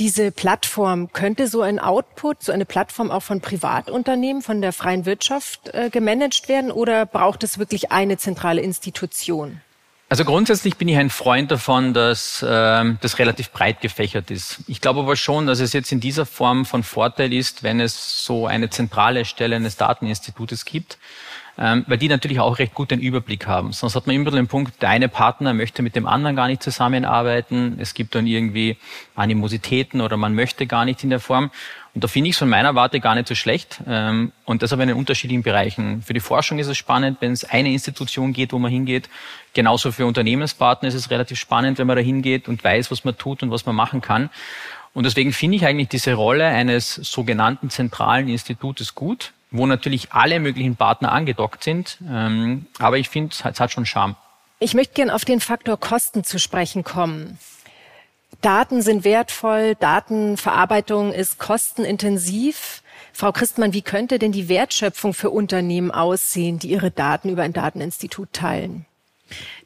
Diese 0.00 0.32
Plattform, 0.32 1.12
könnte 1.12 1.46
so 1.46 1.60
ein 1.60 1.78
Output, 1.78 2.42
so 2.42 2.52
eine 2.52 2.64
Plattform 2.64 3.10
auch 3.10 3.22
von 3.22 3.40
Privatunternehmen, 3.40 4.42
von 4.42 4.62
der 4.62 4.72
freien 4.72 5.04
Wirtschaft 5.04 5.68
äh, 5.74 5.90
gemanagt 5.90 6.48
werden 6.48 6.70
oder 6.70 7.04
braucht 7.04 7.44
es 7.44 7.58
wirklich 7.58 7.92
eine 7.92 8.16
zentrale 8.16 8.62
Institution? 8.62 9.60
Also 10.10 10.24
grundsätzlich 10.24 10.76
bin 10.76 10.88
ich 10.88 10.96
ein 10.96 11.08
Freund 11.08 11.52
davon, 11.52 11.94
dass 11.94 12.44
ähm, 12.46 12.98
das 13.00 13.20
relativ 13.20 13.52
breit 13.52 13.80
gefächert 13.80 14.32
ist. 14.32 14.58
Ich 14.66 14.80
glaube 14.80 14.98
aber 14.98 15.14
schon, 15.14 15.46
dass 15.46 15.60
es 15.60 15.72
jetzt 15.72 15.92
in 15.92 16.00
dieser 16.00 16.26
Form 16.26 16.66
von 16.66 16.82
Vorteil 16.82 17.32
ist, 17.32 17.62
wenn 17.62 17.78
es 17.78 18.24
so 18.24 18.48
eine 18.48 18.70
zentrale 18.70 19.24
Stelle 19.24 19.54
eines 19.54 19.76
Dateninstitutes 19.76 20.64
gibt, 20.64 20.98
ähm, 21.58 21.84
weil 21.86 21.98
die 21.98 22.08
natürlich 22.08 22.40
auch 22.40 22.58
recht 22.58 22.74
gut 22.74 22.90
den 22.90 23.00
Überblick 23.00 23.46
haben. 23.46 23.72
Sonst 23.72 23.94
hat 23.94 24.06
man 24.06 24.16
immer 24.16 24.30
den 24.30 24.46
Punkt, 24.46 24.80
der 24.82 24.90
eine 24.90 25.08
Partner 25.08 25.54
möchte 25.54 25.82
mit 25.82 25.96
dem 25.96 26.06
anderen 26.06 26.36
gar 26.36 26.48
nicht 26.48 26.62
zusammenarbeiten. 26.62 27.76
Es 27.80 27.94
gibt 27.94 28.14
dann 28.14 28.26
irgendwie 28.26 28.76
Animositäten 29.14 30.00
oder 30.00 30.16
man 30.16 30.34
möchte 30.34 30.66
gar 30.66 30.84
nicht 30.84 31.04
in 31.04 31.10
der 31.10 31.20
Form. 31.20 31.50
Und 31.94 32.04
da 32.04 32.08
finde 32.08 32.28
ich 32.28 32.34
es 32.34 32.38
von 32.38 32.48
meiner 32.48 32.74
Warte 32.76 33.00
gar 33.00 33.14
nicht 33.16 33.26
so 33.26 33.34
schlecht. 33.34 33.80
Ähm, 33.86 34.32
und 34.44 34.62
das 34.62 34.72
aber 34.72 34.82
in 34.82 34.88
den 34.88 34.96
unterschiedlichen 34.96 35.42
Bereichen. 35.42 36.02
Für 36.02 36.12
die 36.12 36.20
Forschung 36.20 36.58
ist 36.58 36.68
es 36.68 36.78
spannend, 36.78 37.18
wenn 37.20 37.32
es 37.32 37.44
eine 37.44 37.70
Institution 37.72 38.32
geht, 38.32 38.52
wo 38.52 38.58
man 38.58 38.70
hingeht. 38.70 39.08
Genauso 39.52 39.90
für 39.90 40.06
Unternehmenspartner 40.06 40.88
ist 40.88 40.94
es 40.94 41.10
relativ 41.10 41.38
spannend, 41.38 41.78
wenn 41.78 41.86
man 41.86 41.96
da 41.96 42.02
hingeht 42.02 42.48
und 42.48 42.62
weiß, 42.62 42.90
was 42.90 43.04
man 43.04 43.18
tut 43.18 43.42
und 43.42 43.50
was 43.50 43.66
man 43.66 43.74
machen 43.74 44.00
kann. 44.00 44.30
Und 44.92 45.04
deswegen 45.04 45.32
finde 45.32 45.56
ich 45.56 45.66
eigentlich 45.66 45.88
diese 45.88 46.14
Rolle 46.14 46.46
eines 46.46 46.94
sogenannten 46.94 47.70
zentralen 47.70 48.28
Institutes 48.28 48.94
gut, 48.94 49.32
wo 49.50 49.66
natürlich 49.66 50.12
alle 50.12 50.40
möglichen 50.40 50.76
Partner 50.76 51.12
angedockt 51.12 51.64
sind. 51.64 51.98
Ähm, 52.08 52.66
aber 52.78 52.98
ich 52.98 53.08
finde, 53.08 53.32
es 53.32 53.44
hat 53.44 53.72
schon 53.72 53.86
Charme. 53.86 54.16
Ich 54.58 54.74
möchte 54.74 54.94
gern 54.94 55.10
auf 55.10 55.24
den 55.24 55.40
Faktor 55.40 55.78
Kosten 55.78 56.22
zu 56.24 56.38
sprechen 56.38 56.84
kommen. 56.84 57.38
Daten 58.42 58.80
sind 58.80 59.04
wertvoll, 59.04 59.74
Datenverarbeitung 59.74 61.12
ist 61.12 61.38
kostenintensiv. 61.38 62.82
Frau 63.12 63.32
Christmann, 63.32 63.72
wie 63.72 63.82
könnte 63.82 64.18
denn 64.18 64.32
die 64.32 64.48
Wertschöpfung 64.48 65.14
für 65.14 65.30
Unternehmen 65.30 65.90
aussehen, 65.90 66.58
die 66.58 66.70
ihre 66.70 66.90
Daten 66.90 67.28
über 67.28 67.42
ein 67.42 67.52
Dateninstitut 67.52 68.32
teilen? 68.32 68.86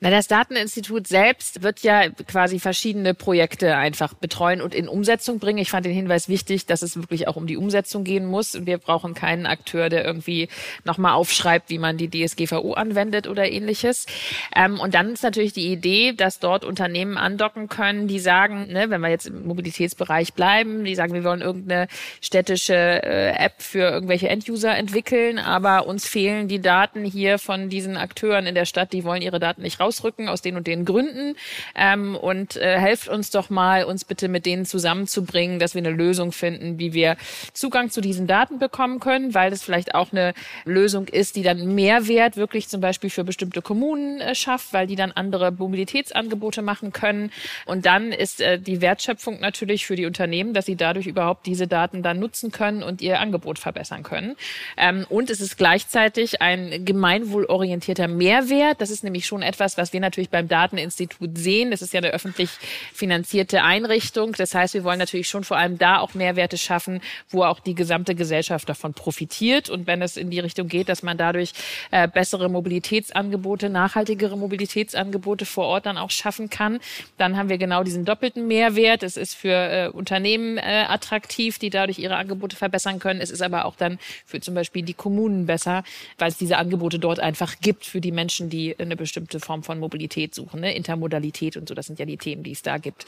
Na, 0.00 0.10
das 0.10 0.28
Dateninstitut 0.28 1.06
selbst 1.06 1.62
wird 1.62 1.80
ja 1.80 2.08
quasi 2.10 2.58
verschiedene 2.58 3.14
Projekte 3.14 3.76
einfach 3.76 4.14
betreuen 4.14 4.60
und 4.60 4.74
in 4.74 4.88
Umsetzung 4.88 5.38
bringen. 5.38 5.58
Ich 5.58 5.70
fand 5.70 5.86
den 5.86 5.92
Hinweis 5.92 6.28
wichtig, 6.28 6.66
dass 6.66 6.82
es 6.82 6.96
wirklich 6.96 7.28
auch 7.28 7.36
um 7.36 7.46
die 7.46 7.56
Umsetzung 7.56 8.04
gehen 8.04 8.26
muss. 8.26 8.66
Wir 8.66 8.78
brauchen 8.78 9.14
keinen 9.14 9.46
Akteur, 9.46 9.88
der 9.88 10.04
irgendwie 10.04 10.48
nochmal 10.84 11.12
aufschreibt, 11.12 11.70
wie 11.70 11.78
man 11.78 11.96
die 11.96 12.10
DSGVO 12.10 12.74
anwendet 12.74 13.26
oder 13.26 13.50
ähnliches. 13.50 14.06
Ähm, 14.54 14.80
und 14.80 14.94
dann 14.94 15.12
ist 15.12 15.22
natürlich 15.22 15.52
die 15.52 15.72
Idee, 15.72 16.12
dass 16.12 16.38
dort 16.38 16.64
Unternehmen 16.64 17.16
andocken 17.16 17.68
können, 17.68 18.08
die 18.08 18.18
sagen, 18.18 18.66
ne, 18.72 18.90
wenn 18.90 19.00
wir 19.00 19.10
jetzt 19.10 19.26
im 19.26 19.46
Mobilitätsbereich 19.46 20.34
bleiben, 20.34 20.84
die 20.84 20.94
sagen, 20.94 21.14
wir 21.14 21.24
wollen 21.24 21.40
irgendeine 21.40 21.88
städtische 22.20 22.74
äh, 22.74 23.30
App 23.36 23.62
für 23.62 23.90
irgendwelche 23.90 24.28
Enduser 24.28 24.76
entwickeln, 24.76 25.38
aber 25.38 25.86
uns 25.86 26.06
fehlen 26.06 26.48
die 26.48 26.60
Daten 26.60 27.04
hier 27.04 27.38
von 27.38 27.68
diesen 27.68 27.96
Akteuren 27.96 28.46
in 28.46 28.54
der 28.54 28.64
Stadt, 28.64 28.92
die 28.92 29.04
wollen 29.04 29.22
ihre 29.22 29.38
Daten 29.38 29.53
nicht 29.56 29.80
raus 29.80 29.94
rausrücken 29.94 30.28
aus 30.28 30.42
den 30.42 30.56
und 30.56 30.66
den 30.66 30.84
Gründen 30.84 31.36
ähm, 31.74 32.16
und 32.16 32.56
äh, 32.56 32.78
helft 32.78 33.08
uns 33.08 33.30
doch 33.30 33.50
mal, 33.50 33.84
uns 33.84 34.04
bitte 34.04 34.28
mit 34.28 34.46
denen 34.46 34.66
zusammenzubringen, 34.66 35.58
dass 35.58 35.74
wir 35.74 35.80
eine 35.80 35.90
Lösung 35.90 36.32
finden, 36.32 36.78
wie 36.78 36.92
wir 36.92 37.16
Zugang 37.52 37.90
zu 37.90 38.00
diesen 38.00 38.26
Daten 38.26 38.58
bekommen 38.58 39.00
können, 39.00 39.34
weil 39.34 39.50
das 39.50 39.62
vielleicht 39.62 39.94
auch 39.94 40.12
eine 40.12 40.34
Lösung 40.64 41.08
ist, 41.08 41.36
die 41.36 41.42
dann 41.42 41.74
Mehrwert 41.74 42.36
wirklich 42.36 42.68
zum 42.68 42.80
Beispiel 42.80 43.10
für 43.10 43.24
bestimmte 43.24 43.62
Kommunen 43.62 44.20
äh, 44.20 44.34
schafft, 44.34 44.72
weil 44.72 44.86
die 44.86 44.96
dann 44.96 45.12
andere 45.12 45.52
Mobilitätsangebote 45.52 46.62
machen 46.62 46.92
können. 46.92 47.30
Und 47.66 47.86
dann 47.86 48.12
ist 48.12 48.40
äh, 48.40 48.58
die 48.58 48.80
Wertschöpfung 48.80 49.40
natürlich 49.40 49.86
für 49.86 49.96
die 49.96 50.06
Unternehmen, 50.06 50.54
dass 50.54 50.66
sie 50.66 50.76
dadurch 50.76 51.06
überhaupt 51.06 51.46
diese 51.46 51.66
Daten 51.66 52.02
dann 52.02 52.18
nutzen 52.18 52.50
können 52.50 52.82
und 52.82 53.00
ihr 53.02 53.20
Angebot 53.20 53.58
verbessern 53.58 54.02
können. 54.02 54.36
Ähm, 54.76 55.06
und 55.08 55.30
es 55.30 55.40
ist 55.40 55.56
gleichzeitig 55.56 56.42
ein 56.42 56.84
gemeinwohlorientierter 56.84 58.08
Mehrwert. 58.08 58.80
Das 58.80 58.90
ist 58.90 59.04
nämlich 59.04 59.26
schon 59.26 59.42
etwas, 59.44 59.78
was 59.78 59.92
wir 59.92 60.00
natürlich 60.00 60.30
beim 60.30 60.48
Dateninstitut 60.48 61.36
sehen. 61.38 61.70
Das 61.70 61.82
ist 61.82 61.92
ja 61.92 61.98
eine 61.98 62.10
öffentlich 62.10 62.50
finanzierte 62.92 63.62
Einrichtung. 63.62 64.32
Das 64.32 64.54
heißt, 64.54 64.74
wir 64.74 64.84
wollen 64.84 64.98
natürlich 64.98 65.28
schon 65.28 65.44
vor 65.44 65.56
allem 65.56 65.78
da 65.78 65.98
auch 65.98 66.14
Mehrwerte 66.14 66.58
schaffen, 66.58 67.00
wo 67.30 67.44
auch 67.44 67.60
die 67.60 67.74
gesamte 67.74 68.14
Gesellschaft 68.14 68.68
davon 68.68 68.94
profitiert. 68.94 69.70
Und 69.70 69.86
wenn 69.86 70.02
es 70.02 70.16
in 70.16 70.30
die 70.30 70.40
Richtung 70.40 70.68
geht, 70.68 70.88
dass 70.88 71.02
man 71.02 71.16
dadurch 71.16 71.52
äh, 71.90 72.08
bessere 72.08 72.48
Mobilitätsangebote, 72.48 73.70
nachhaltigere 73.70 74.36
Mobilitätsangebote 74.36 75.46
vor 75.46 75.66
Ort 75.66 75.86
dann 75.86 75.98
auch 75.98 76.10
schaffen 76.10 76.50
kann, 76.50 76.80
dann 77.18 77.36
haben 77.36 77.48
wir 77.48 77.58
genau 77.58 77.84
diesen 77.84 78.04
doppelten 78.04 78.46
Mehrwert. 78.46 79.02
Es 79.02 79.16
ist 79.16 79.34
für 79.34 79.48
äh, 79.50 79.88
Unternehmen 79.88 80.58
äh, 80.58 80.84
attraktiv, 80.88 81.58
die 81.58 81.70
dadurch 81.70 81.98
ihre 81.98 82.16
Angebote 82.16 82.56
verbessern 82.56 82.98
können. 82.98 83.20
Es 83.20 83.30
ist 83.30 83.42
aber 83.42 83.64
auch 83.64 83.76
dann 83.76 83.98
für 84.24 84.40
zum 84.40 84.54
Beispiel 84.54 84.82
die 84.82 84.94
Kommunen 84.94 85.46
besser, 85.46 85.84
weil 86.18 86.28
es 86.28 86.36
diese 86.36 86.56
Angebote 86.58 86.98
dort 86.98 87.20
einfach 87.20 87.56
gibt 87.60 87.84
für 87.84 88.00
die 88.00 88.12
Menschen, 88.12 88.50
die 88.50 88.78
eine 88.78 88.96
bestimmte 88.96 89.33
Form 89.40 89.62
von 89.62 89.78
Mobilität 89.78 90.34
suchen, 90.34 90.60
ne? 90.60 90.74
Intermodalität 90.74 91.56
und 91.56 91.68
so. 91.68 91.74
Das 91.74 91.86
sind 91.86 91.98
ja 91.98 92.06
die 92.06 92.16
Themen, 92.16 92.42
die 92.42 92.52
es 92.52 92.62
da 92.62 92.78
gibt. 92.78 93.06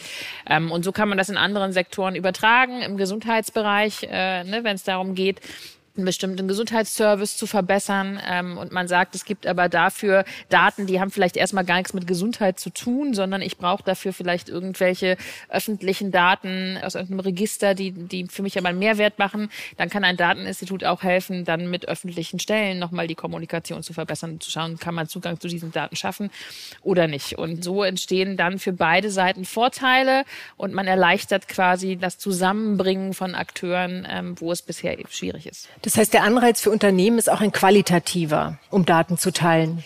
Ähm, 0.49 0.71
und 0.71 0.85
so 0.85 0.93
kann 0.93 1.09
man 1.09 1.19
das 1.19 1.29
in 1.29 1.37
anderen 1.37 1.73
Sektoren 1.73 2.15
übertragen, 2.15 2.83
im 2.83 2.97
Gesundheitsbereich, 2.97 4.05
äh, 4.11 4.45
ne, 4.45 4.65
wenn 4.65 4.77
es 4.77 4.85
darum 4.85 5.15
geht, 5.15 5.41
einen 5.97 6.07
bestimmten 6.07 6.49
Gesundheitsservice 6.49 7.37
zu 7.37 7.47
verbessern. 7.47 8.21
Ähm, 8.29 8.59
und 8.59 8.73
man 8.73 8.89
sagt, 8.89 9.15
es 9.15 9.25
gibt 9.25 9.47
aber 9.47 9.69
dafür 9.69 10.25
Daten, 10.49 10.87
die 10.87 11.01
haben 11.01 11.11
vielleicht 11.11 11.37
erstmal 11.37 11.65
gar 11.65 11.77
nichts 11.77 11.95
mit 11.95 12.07
Gesundheit 12.07 12.59
zu 12.61 12.71
tun, 12.71 13.15
sondern 13.15 13.43
ich 13.43 13.59
brauche 13.59 13.83
dafür 13.83 14.13
vielleicht 14.13 14.49
irgendwelche 14.49 15.17
öffentlichen 15.49 16.11
Daten 16.11 16.79
aus 16.83 16.95
irgendeinem 16.95 17.21
Register, 17.21 17.75
die, 17.75 17.93
die 17.93 18.27
für 18.29 18.43
mich 18.43 18.59
aber 18.59 18.69
einen 18.69 18.79
Mehrwert 18.79 19.19
machen. 19.19 19.51
Dann 19.77 19.91
kann 19.91 20.05
ein 20.05 20.17
Dateninstitut 20.17 20.85
auch 20.85 21.03
helfen, 21.03 21.45
dann 21.45 21.71
mit 21.71 21.89
öffentlichen 21.89 22.39
Stellen 22.41 22.79
nochmal 22.79 23.07
die 23.07 23.15
Kommunikation 23.15 23.83
zu 23.83 23.93
verbessern, 23.93 24.41
zu 24.41 24.51
schauen, 24.51 24.79
kann 24.79 24.95
man 24.95 25.09
Zugang 25.09 25.41
zu 25.41 25.49
diesen 25.49 25.73
Daten 25.73 25.97
schaffen 25.97 26.31
oder 26.83 27.07
nicht. 27.09 27.39
Und 27.39 27.65
so 27.65 27.83
entstehen 27.83 28.37
dann 28.37 28.59
für 28.59 28.73
beide 28.73 29.11
Seiten 29.11 29.45
Vorteile 29.45 30.25
und 30.57 30.73
man 30.73 30.87
erleichtert 30.87 31.49
quasi 31.49 31.97
das 31.97 32.19
Zusammenbringen 32.19 33.15
von 33.15 33.35
Akteuren, 33.35 34.07
ähm, 34.11 34.35
wo 34.41 34.53
es 34.53 34.63
bisher 34.63 34.97
schwierig 35.11 35.47
ist. 35.47 35.69
Das 35.87 35.97
heißt, 35.97 36.13
der 36.15 36.25
Anreiz 36.25 36.61
für 36.61 36.71
Unternehmen 36.73 37.17
ist 37.17 37.31
auch 37.31 37.41
ein 37.41 37.53
qualitativer, 37.53 38.59
um 38.71 38.85
Daten 38.85 39.19
zu 39.19 39.33
teilen. 39.33 39.85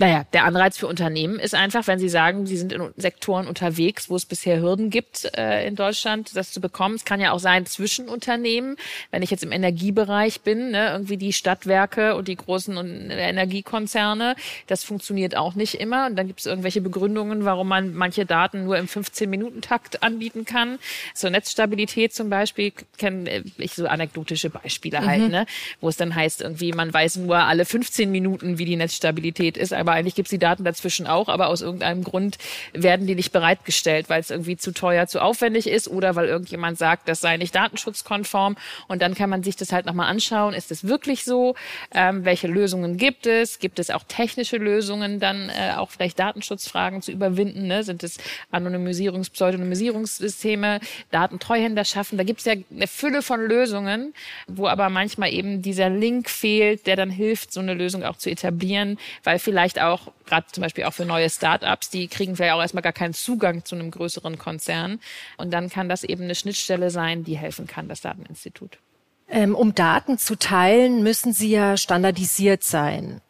Naja, 0.00 0.24
der 0.32 0.44
Anreiz 0.46 0.78
für 0.78 0.86
Unternehmen 0.86 1.38
ist 1.38 1.54
einfach, 1.54 1.86
wenn 1.86 1.98
sie 1.98 2.08
sagen, 2.08 2.46
sie 2.46 2.56
sind 2.56 2.72
in 2.72 2.88
Sektoren 2.96 3.46
unterwegs, 3.46 4.08
wo 4.08 4.16
es 4.16 4.24
bisher 4.24 4.58
Hürden 4.58 4.88
gibt 4.88 5.30
äh, 5.36 5.66
in 5.66 5.76
Deutschland, 5.76 6.34
das 6.34 6.52
zu 6.52 6.62
bekommen. 6.62 6.94
Es 6.94 7.04
kann 7.04 7.20
ja 7.20 7.32
auch 7.32 7.38
sein 7.38 7.66
zwischen 7.66 8.08
Unternehmen. 8.08 8.76
Wenn 9.10 9.20
ich 9.20 9.30
jetzt 9.30 9.44
im 9.44 9.52
Energiebereich 9.52 10.40
bin, 10.40 10.70
ne, 10.70 10.88
irgendwie 10.92 11.18
die 11.18 11.34
Stadtwerke 11.34 12.14
und 12.16 12.28
die 12.28 12.36
großen 12.36 13.10
Energiekonzerne, 13.10 14.36
das 14.68 14.84
funktioniert 14.84 15.36
auch 15.36 15.54
nicht 15.54 15.74
immer. 15.74 16.06
Und 16.06 16.16
dann 16.16 16.28
gibt 16.28 16.40
es 16.40 16.46
irgendwelche 16.46 16.80
Begründungen, 16.80 17.44
warum 17.44 17.68
man 17.68 17.92
manche 17.92 18.24
Daten 18.24 18.64
nur 18.64 18.78
im 18.78 18.86
15-Minuten-Takt 18.86 20.02
anbieten 20.02 20.46
kann. 20.46 20.78
Zur 21.12 21.28
Netzstabilität 21.28 22.14
zum 22.14 22.30
Beispiel 22.30 22.72
kenne 22.96 23.44
ich 23.58 23.74
so 23.74 23.86
anekdotische 23.86 24.48
Beispiele 24.48 25.04
halt, 25.04 25.24
mhm. 25.24 25.28
ne, 25.28 25.46
wo 25.82 25.90
es 25.90 25.98
dann 25.98 26.14
heißt, 26.14 26.40
irgendwie 26.40 26.72
man 26.72 26.90
weiß 26.90 27.16
nur 27.16 27.36
alle 27.36 27.66
15 27.66 28.10
Minuten, 28.10 28.56
wie 28.56 28.64
die 28.64 28.76
Netzstabilität 28.76 29.58
ist, 29.58 29.74
aber 29.74 29.89
aber 29.90 29.98
eigentlich 29.98 30.14
gibt 30.14 30.26
es 30.26 30.30
die 30.30 30.38
Daten 30.38 30.62
dazwischen 30.62 31.08
auch, 31.08 31.28
aber 31.28 31.48
aus 31.48 31.62
irgendeinem 31.62 32.04
Grund 32.04 32.38
werden 32.72 33.08
die 33.08 33.16
nicht 33.16 33.32
bereitgestellt, 33.32 34.08
weil 34.08 34.20
es 34.20 34.30
irgendwie 34.30 34.56
zu 34.56 34.72
teuer, 34.72 35.08
zu 35.08 35.20
aufwendig 35.20 35.66
ist 35.66 35.88
oder 35.88 36.14
weil 36.14 36.28
irgendjemand 36.28 36.78
sagt, 36.78 37.08
das 37.08 37.20
sei 37.20 37.36
nicht 37.36 37.56
datenschutzkonform. 37.56 38.56
Und 38.86 39.02
dann 39.02 39.16
kann 39.16 39.28
man 39.28 39.42
sich 39.42 39.56
das 39.56 39.72
halt 39.72 39.86
nochmal 39.86 40.08
anschauen. 40.08 40.54
Ist 40.54 40.70
es 40.70 40.86
wirklich 40.86 41.24
so? 41.24 41.56
Ähm, 41.92 42.24
welche 42.24 42.46
Lösungen 42.46 42.98
gibt 42.98 43.26
es? 43.26 43.58
Gibt 43.58 43.80
es 43.80 43.90
auch 43.90 44.04
technische 44.06 44.58
Lösungen, 44.58 45.18
dann 45.18 45.48
äh, 45.48 45.72
auch 45.76 45.90
vielleicht 45.90 46.20
Datenschutzfragen 46.20 47.02
zu 47.02 47.10
überwinden? 47.10 47.66
Ne? 47.66 47.82
Sind 47.82 48.04
es 48.04 48.18
Anonymisierungs-, 48.52 49.32
Pseudonymisierungssysteme, 49.32 50.78
Datentreuhänder 51.10 51.84
schaffen? 51.84 52.16
Da 52.16 52.22
gibt 52.22 52.38
es 52.38 52.46
ja 52.46 52.52
eine 52.52 52.86
Fülle 52.86 53.22
von 53.22 53.40
Lösungen, 53.40 54.14
wo 54.46 54.68
aber 54.68 54.88
manchmal 54.88 55.32
eben 55.32 55.62
dieser 55.62 55.90
Link 55.90 56.30
fehlt, 56.30 56.86
der 56.86 56.94
dann 56.94 57.10
hilft, 57.10 57.52
so 57.52 57.58
eine 57.58 57.74
Lösung 57.74 58.04
auch 58.04 58.18
zu 58.18 58.30
etablieren, 58.30 58.96
weil 59.24 59.40
vielleicht 59.40 59.79
auch, 59.80 60.12
gerade 60.26 60.46
zum 60.52 60.62
Beispiel 60.62 60.84
auch 60.84 60.92
für 60.92 61.04
neue 61.04 61.30
Startups, 61.30 61.90
die 61.90 62.08
kriegen 62.08 62.36
vielleicht 62.36 62.54
auch 62.54 62.60
erstmal 62.60 62.82
gar 62.82 62.92
keinen 62.92 63.14
Zugang 63.14 63.64
zu 63.64 63.74
einem 63.74 63.90
größeren 63.90 64.38
Konzern. 64.38 65.00
Und 65.36 65.52
dann 65.52 65.68
kann 65.70 65.88
das 65.88 66.04
eben 66.04 66.24
eine 66.24 66.34
Schnittstelle 66.34 66.90
sein, 66.90 67.24
die 67.24 67.36
helfen 67.36 67.66
kann, 67.66 67.88
das 67.88 68.00
Dateninstitut. 68.00 68.78
Ähm, 69.28 69.54
um 69.54 69.74
Daten 69.74 70.18
zu 70.18 70.36
teilen, 70.36 71.02
müssen 71.02 71.32
sie 71.32 71.50
ja 71.50 71.76
standardisiert 71.76 72.64
sein. 72.64 73.20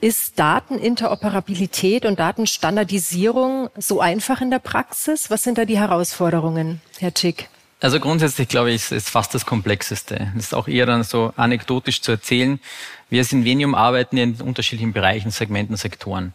Ist 0.00 0.38
Dateninteroperabilität 0.38 2.06
und 2.06 2.18
Datenstandardisierung 2.18 3.68
so 3.76 4.00
einfach 4.00 4.40
in 4.40 4.50
der 4.50 4.58
Praxis? 4.58 5.30
Was 5.30 5.42
sind 5.42 5.58
da 5.58 5.66
die 5.66 5.78
Herausforderungen, 5.78 6.80
Herr 6.98 7.12
Tschick? 7.12 7.50
Also 7.80 7.98
grundsätzlich 7.98 8.48
glaube 8.48 8.70
ich, 8.72 8.90
ist 8.92 9.08
fast 9.08 9.34
das 9.34 9.46
Komplexeste. 9.46 10.30
Das 10.34 10.44
ist 10.44 10.54
auch 10.54 10.68
eher 10.68 10.84
dann 10.84 11.02
so 11.02 11.32
anekdotisch 11.36 12.02
zu 12.02 12.12
erzählen. 12.12 12.60
Wir 13.08 13.20
als 13.20 13.32
Invenium 13.32 13.74
arbeiten 13.74 14.18
in 14.18 14.34
unterschiedlichen 14.34 14.92
Bereichen, 14.92 15.30
Segmenten, 15.30 15.76
Sektoren. 15.76 16.34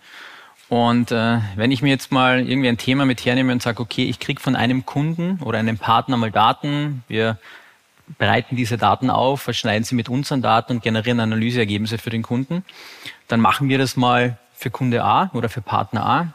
Und 0.67 1.11
äh, 1.11 1.39
wenn 1.55 1.71
ich 1.71 1.83
mir 1.83 1.89
jetzt 1.89 2.11
mal 2.11 2.39
irgendwie 2.39 2.69
ein 2.69 2.79
Thema 2.79 3.05
mit 3.05 3.23
hernehme 3.23 3.51
und 3.51 3.61
sage, 3.61 3.81
okay, 3.81 4.05
ich 4.05 4.19
kriege 4.19 4.41
von 4.41 4.55
einem 4.55 4.85
Kunden 4.85 5.39
oder 5.43 5.59
einem 5.59 5.77
Partner 5.77 6.17
mal 6.17 6.31
Daten, 6.31 7.03
wir 7.07 7.37
bereiten 8.17 8.55
diese 8.55 8.77
Daten 8.77 9.11
auf, 9.11 9.41
verschneiden 9.43 9.83
sie 9.83 9.95
mit 9.95 10.09
unseren 10.09 10.41
Daten 10.41 10.73
und 10.73 10.83
generieren 10.83 11.19
Analyseergebnisse 11.19 11.99
für 11.99 12.09
den 12.09 12.23
Kunden, 12.23 12.63
dann 13.27 13.39
machen 13.39 13.69
wir 13.69 13.77
das 13.77 13.95
mal 13.95 14.37
für 14.55 14.71
Kunde 14.71 15.03
A 15.03 15.29
oder 15.33 15.49
für 15.49 15.61
Partner 15.61 16.05
A. 16.05 16.33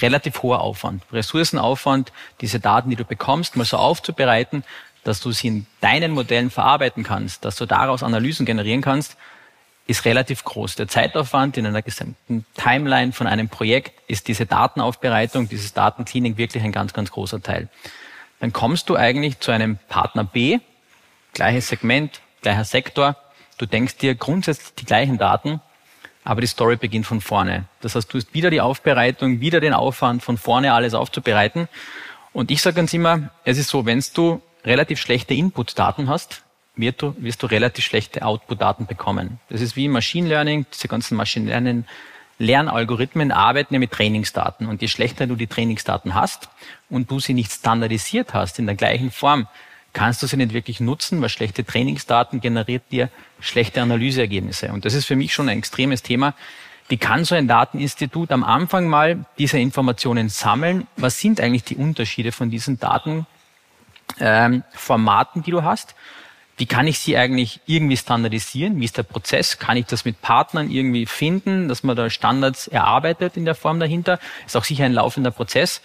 Relativ 0.00 0.42
hoher 0.42 0.60
Aufwand, 0.60 1.02
Ressourcenaufwand, 1.12 2.12
diese 2.40 2.60
Daten, 2.60 2.90
die 2.90 2.96
du 2.96 3.04
bekommst, 3.04 3.56
mal 3.56 3.64
so 3.64 3.76
aufzubereiten, 3.76 4.64
dass 5.04 5.20
du 5.20 5.32
sie 5.32 5.48
in 5.48 5.66
deinen 5.80 6.12
Modellen 6.12 6.50
verarbeiten 6.50 7.02
kannst, 7.02 7.44
dass 7.44 7.56
du 7.56 7.66
daraus 7.66 8.02
Analysen 8.02 8.46
generieren 8.46 8.82
kannst, 8.82 9.16
ist 9.86 10.04
relativ 10.04 10.44
groß. 10.44 10.76
Der 10.76 10.86
Zeitaufwand 10.86 11.56
in 11.56 11.66
einer 11.66 11.80
gesamten 11.80 12.44
Timeline 12.54 13.12
von 13.12 13.26
einem 13.26 13.48
Projekt 13.48 13.98
ist 14.06 14.28
diese 14.28 14.44
Datenaufbereitung, 14.44 15.48
dieses 15.48 15.72
Datencleaning 15.72 16.36
wirklich 16.36 16.62
ein 16.62 16.72
ganz, 16.72 16.92
ganz 16.92 17.10
großer 17.10 17.42
Teil. 17.42 17.68
Dann 18.38 18.52
kommst 18.52 18.88
du 18.90 18.96
eigentlich 18.96 19.40
zu 19.40 19.50
einem 19.50 19.78
Partner 19.88 20.24
B, 20.24 20.58
gleiches 21.32 21.68
Segment, 21.68 22.20
gleicher 22.42 22.64
Sektor. 22.64 23.16
Du 23.56 23.64
denkst 23.64 23.96
dir 23.96 24.14
grundsätzlich 24.14 24.74
die 24.74 24.84
gleichen 24.84 25.16
Daten, 25.16 25.60
aber 26.28 26.42
die 26.42 26.46
Story 26.46 26.76
beginnt 26.76 27.06
von 27.06 27.22
vorne. 27.22 27.64
Das 27.80 27.94
heißt, 27.94 28.12
du 28.12 28.18
hast 28.18 28.34
wieder 28.34 28.50
die 28.50 28.60
Aufbereitung, 28.60 29.40
wieder 29.40 29.60
den 29.60 29.72
Aufwand, 29.72 30.22
von 30.22 30.36
vorne 30.36 30.74
alles 30.74 30.92
aufzubereiten. 30.92 31.68
Und 32.34 32.50
ich 32.50 32.60
sage 32.60 32.76
ganz 32.76 32.92
immer, 32.92 33.30
es 33.44 33.56
ist 33.56 33.70
so, 33.70 33.86
wenn 33.86 34.04
du 34.12 34.42
relativ 34.62 35.00
schlechte 35.00 35.32
Input-Daten 35.32 36.06
hast, 36.08 36.42
wirst 36.76 37.00
du, 37.00 37.14
wirst 37.18 37.42
du 37.42 37.46
relativ 37.46 37.86
schlechte 37.86 38.22
Output-Daten 38.22 38.84
bekommen. 38.84 39.40
Das 39.48 39.62
ist 39.62 39.74
wie 39.74 39.88
Machine 39.88 40.28
Learning, 40.28 40.66
diese 40.70 40.86
ganzen 40.86 41.16
Machine 41.16 41.48
Learning 41.48 41.86
Lernalgorithmen 42.38 43.32
arbeiten 43.32 43.72
ja 43.72 43.80
mit 43.80 43.90
Trainingsdaten. 43.90 44.66
Und 44.66 44.82
je 44.82 44.88
schlechter 44.88 45.26
du 45.26 45.34
die 45.34 45.46
Trainingsdaten 45.46 46.14
hast 46.14 46.50
und 46.90 47.10
du 47.10 47.20
sie 47.20 47.32
nicht 47.32 47.50
standardisiert 47.50 48.34
hast 48.34 48.58
in 48.58 48.66
der 48.66 48.76
gleichen 48.76 49.10
Form, 49.10 49.48
kannst 49.92 50.22
du 50.22 50.26
sie 50.26 50.36
nicht 50.36 50.52
wirklich 50.52 50.80
nutzen, 50.80 51.20
weil 51.20 51.28
schlechte 51.28 51.64
Trainingsdaten 51.64 52.40
generiert 52.40 52.84
dir 52.90 53.10
schlechte 53.40 53.82
Analyseergebnisse. 53.82 54.72
Und 54.72 54.84
das 54.84 54.94
ist 54.94 55.06
für 55.06 55.16
mich 55.16 55.32
schon 55.32 55.48
ein 55.48 55.58
extremes 55.58 56.02
Thema. 56.02 56.34
Wie 56.88 56.96
kann 56.96 57.24
so 57.24 57.34
ein 57.34 57.48
Dateninstitut 57.48 58.32
am 58.32 58.44
Anfang 58.44 58.88
mal 58.88 59.26
diese 59.38 59.58
Informationen 59.58 60.30
sammeln? 60.30 60.86
Was 60.96 61.20
sind 61.20 61.40
eigentlich 61.40 61.64
die 61.64 61.76
Unterschiede 61.76 62.32
von 62.32 62.50
diesen 62.50 62.78
Datenformaten, 62.78 65.40
ähm, 65.40 65.44
die 65.44 65.50
du 65.50 65.62
hast? 65.62 65.94
Wie 66.56 66.66
kann 66.66 66.88
ich 66.88 66.98
sie 66.98 67.16
eigentlich 67.16 67.60
irgendwie 67.66 67.96
standardisieren? 67.96 68.80
Wie 68.80 68.84
ist 68.84 68.96
der 68.96 69.04
Prozess? 69.04 69.58
Kann 69.58 69.76
ich 69.76 69.86
das 69.86 70.04
mit 70.04 70.20
Partnern 70.20 70.70
irgendwie 70.70 71.06
finden, 71.06 71.68
dass 71.68 71.84
man 71.84 71.94
da 71.94 72.10
Standards 72.10 72.66
erarbeitet 72.66 73.36
in 73.36 73.44
der 73.44 73.54
Form 73.54 73.78
dahinter? 73.78 74.18
Ist 74.44 74.56
auch 74.56 74.64
sicher 74.64 74.84
ein 74.84 74.92
laufender 74.92 75.30
Prozess. 75.30 75.82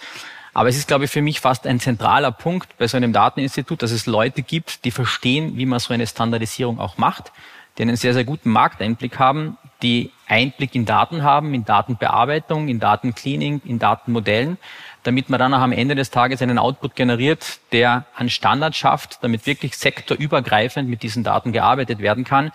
Aber 0.53 0.69
es 0.69 0.77
ist, 0.77 0.88
glaube 0.88 1.05
ich, 1.05 1.12
für 1.12 1.22
mich 1.22 1.39
fast 1.39 1.65
ein 1.65 1.79
zentraler 1.79 2.31
Punkt 2.31 2.77
bei 2.77 2.88
so 2.88 2.98
einem 2.98 3.12
Dateninstitut, 3.12 3.81
dass 3.81 3.91
es 3.91 4.05
Leute 4.05 4.43
gibt, 4.43 4.86
die 4.86 4.91
verstehen, 4.91 5.57
wie 5.57 5.65
man 5.65 5.79
so 5.79 5.93
eine 5.93 6.05
Standardisierung 6.05 6.79
auch 6.79 6.98
macht, 6.98 7.31
die 7.77 7.81
einen 7.81 7.95
sehr, 7.95 8.13
sehr 8.13 8.24
guten 8.24 8.51
Markteinblick 8.51 9.17
haben, 9.17 9.57
die 9.81 10.12
Einblick 10.27 10.75
in 10.75 10.86
Daten 10.86 11.24
haben, 11.24 11.53
in 11.53 11.65
Datenbearbeitung, 11.65 12.67
in 12.67 12.79
Datencleaning, 12.79 13.62
in 13.65 13.79
Datenmodellen 13.79 14.57
damit 15.03 15.29
man 15.29 15.39
dann 15.39 15.53
auch 15.53 15.60
am 15.60 15.72
Ende 15.72 15.95
des 15.95 16.10
Tages 16.10 16.41
einen 16.41 16.57
Output 16.57 16.95
generiert, 16.95 17.60
der 17.72 18.05
einen 18.15 18.29
Standard 18.29 18.75
schafft, 18.75 19.19
damit 19.22 19.45
wirklich 19.45 19.77
sektorübergreifend 19.77 20.89
mit 20.89 21.03
diesen 21.03 21.24
Daten 21.24 21.51
gearbeitet 21.51 22.00
werden 22.00 22.24
kann. 22.24 22.51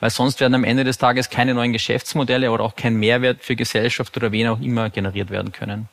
Weil 0.00 0.10
sonst 0.10 0.40
werden 0.40 0.54
am 0.54 0.64
Ende 0.64 0.84
des 0.84 0.98
Tages 0.98 1.28
keine 1.28 1.54
neuen 1.54 1.72
Geschäftsmodelle 1.72 2.52
oder 2.52 2.62
auch 2.62 2.76
kein 2.76 2.94
Mehrwert 2.96 3.42
für 3.42 3.56
Gesellschaft 3.56 4.16
oder 4.16 4.30
wen 4.30 4.46
auch 4.46 4.60
immer 4.60 4.90
generiert 4.90 5.30
werden 5.30 5.50
können. 5.50 5.88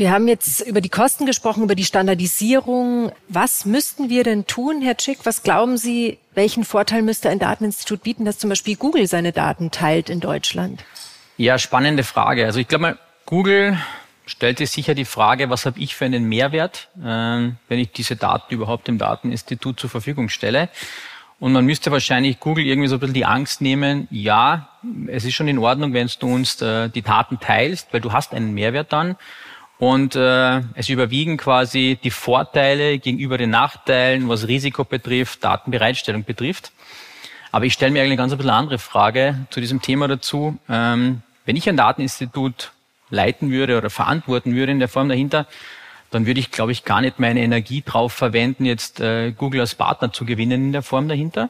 Wir 0.00 0.12
haben 0.12 0.28
jetzt 0.28 0.62
über 0.62 0.80
die 0.80 0.88
Kosten 0.88 1.26
gesprochen, 1.26 1.62
über 1.62 1.74
die 1.74 1.84
Standardisierung. 1.84 3.12
Was 3.28 3.66
müssten 3.66 4.08
wir 4.08 4.24
denn 4.24 4.46
tun, 4.46 4.80
Herr 4.80 4.96
Tschick? 4.96 5.18
Was 5.24 5.42
glauben 5.42 5.76
Sie, 5.76 6.16
welchen 6.34 6.64
Vorteil 6.64 7.02
müsste 7.02 7.28
ein 7.28 7.38
Dateninstitut 7.38 8.02
bieten, 8.02 8.24
dass 8.24 8.38
zum 8.38 8.48
Beispiel 8.48 8.76
Google 8.76 9.06
seine 9.06 9.32
Daten 9.32 9.70
teilt 9.70 10.08
in 10.08 10.20
Deutschland? 10.20 10.82
Ja, 11.36 11.58
spannende 11.58 12.02
Frage. 12.02 12.46
Also 12.46 12.60
ich 12.60 12.66
glaube 12.66 12.80
mal, 12.80 12.98
Google 13.26 13.76
stellt 14.24 14.56
sich 14.56 14.70
sicher 14.70 14.94
die 14.94 15.04
Frage, 15.04 15.50
was 15.50 15.66
habe 15.66 15.78
ich 15.78 15.94
für 15.94 16.06
einen 16.06 16.24
Mehrwert, 16.24 16.88
äh, 16.96 17.04
wenn 17.04 17.78
ich 17.78 17.92
diese 17.92 18.16
Daten 18.16 18.54
überhaupt 18.54 18.88
dem 18.88 18.96
Dateninstitut 18.96 19.78
zur 19.78 19.90
Verfügung 19.90 20.30
stelle. 20.30 20.70
Und 21.40 21.52
man 21.52 21.66
müsste 21.66 21.92
wahrscheinlich 21.92 22.40
Google 22.40 22.64
irgendwie 22.64 22.88
so 22.88 22.96
ein 22.96 23.00
bisschen 23.00 23.12
die 23.12 23.26
Angst 23.26 23.60
nehmen, 23.60 24.08
ja, 24.10 24.70
es 25.08 25.26
ist 25.26 25.34
schon 25.34 25.48
in 25.48 25.58
Ordnung, 25.58 25.92
wenn 25.92 26.08
du 26.20 26.26
uns 26.26 26.62
äh, 26.62 26.88
die 26.88 27.02
Daten 27.02 27.38
teilst, 27.38 27.92
weil 27.92 28.00
du 28.00 28.14
hast 28.14 28.32
einen 28.32 28.54
Mehrwert 28.54 28.94
dann. 28.94 29.16
Und 29.80 30.14
äh, 30.14 30.60
es 30.74 30.90
überwiegen 30.90 31.38
quasi 31.38 31.98
die 32.04 32.10
Vorteile 32.10 32.98
gegenüber 32.98 33.38
den 33.38 33.48
Nachteilen, 33.48 34.28
was 34.28 34.46
Risiko 34.46 34.84
betrifft, 34.84 35.42
Datenbereitstellung 35.42 36.24
betrifft. 36.24 36.70
Aber 37.50 37.64
ich 37.64 37.72
stelle 37.72 37.90
mir 37.90 38.00
eigentlich 38.00 38.10
eine 38.10 38.18
ganz 38.18 38.32
ein 38.32 38.36
bisschen 38.36 38.50
andere 38.50 38.78
Frage 38.78 39.46
zu 39.48 39.58
diesem 39.58 39.80
Thema 39.80 40.06
dazu. 40.06 40.58
Ähm, 40.68 41.22
wenn 41.46 41.56
ich 41.56 41.66
ein 41.66 41.78
Dateninstitut 41.78 42.72
leiten 43.08 43.50
würde 43.50 43.78
oder 43.78 43.88
verantworten 43.88 44.54
würde 44.54 44.70
in 44.70 44.80
der 44.80 44.88
Form 44.88 45.08
dahinter, 45.08 45.46
dann 46.10 46.26
würde 46.26 46.40
ich, 46.40 46.50
glaube 46.50 46.72
ich, 46.72 46.84
gar 46.84 47.00
nicht 47.00 47.18
meine 47.18 47.40
Energie 47.40 47.82
drauf 47.82 48.12
verwenden, 48.12 48.66
jetzt 48.66 49.00
äh, 49.00 49.32
Google 49.32 49.62
als 49.62 49.74
Partner 49.74 50.12
zu 50.12 50.26
gewinnen 50.26 50.66
in 50.66 50.72
der 50.72 50.82
Form 50.82 51.08
dahinter. 51.08 51.48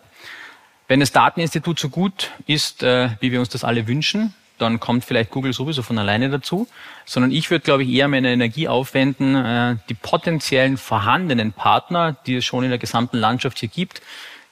Wenn 0.87 1.01
das 1.01 1.11
Dateninstitut 1.11 1.81
so 1.81 1.89
gut 1.89 2.31
ist, 2.47 2.85
äh, 2.85 3.11
wie 3.19 3.33
wir 3.33 3.41
uns 3.41 3.49
das 3.49 3.65
alle 3.65 3.89
wünschen, 3.89 4.35
dann 4.61 4.81
kommt 4.81 5.05
vielleicht 5.05 5.31
Google 5.31 5.53
sowieso 5.53 5.83
von 5.83 5.99
alleine 5.99 6.31
dazu, 6.31 6.69
sondern 7.05 7.33
ich 7.33 7.51
würde, 7.51 7.65
glaube 7.65 7.83
ich, 7.83 7.91
eher 7.91 8.09
meine 8.09 8.33
Energie 8.33 8.69
aufwenden, 8.69 9.35
äh, 9.35 9.77
die 9.89 9.95
potenziellen 9.95 10.77
vorhandenen 10.77 11.53
Partner, 11.53 12.17
die 12.27 12.37
es 12.37 12.45
schon 12.45 12.65
in 12.65 12.71
der 12.71 12.79
gesamten 12.79 13.19
Landschaft 13.19 13.59
hier 13.59 13.69
gibt, 13.69 14.03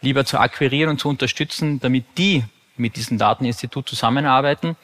lieber 0.00 0.24
zu 0.24 0.38
akquirieren 0.38 0.90
und 0.90 1.00
zu 1.00 1.08
unterstützen, 1.08 1.80
damit 1.80 2.04
die 2.16 2.44
mit 2.76 2.96
diesem 2.96 3.18
Dateninstitut 3.18 3.88
zusammenarbeiten. 3.88 4.76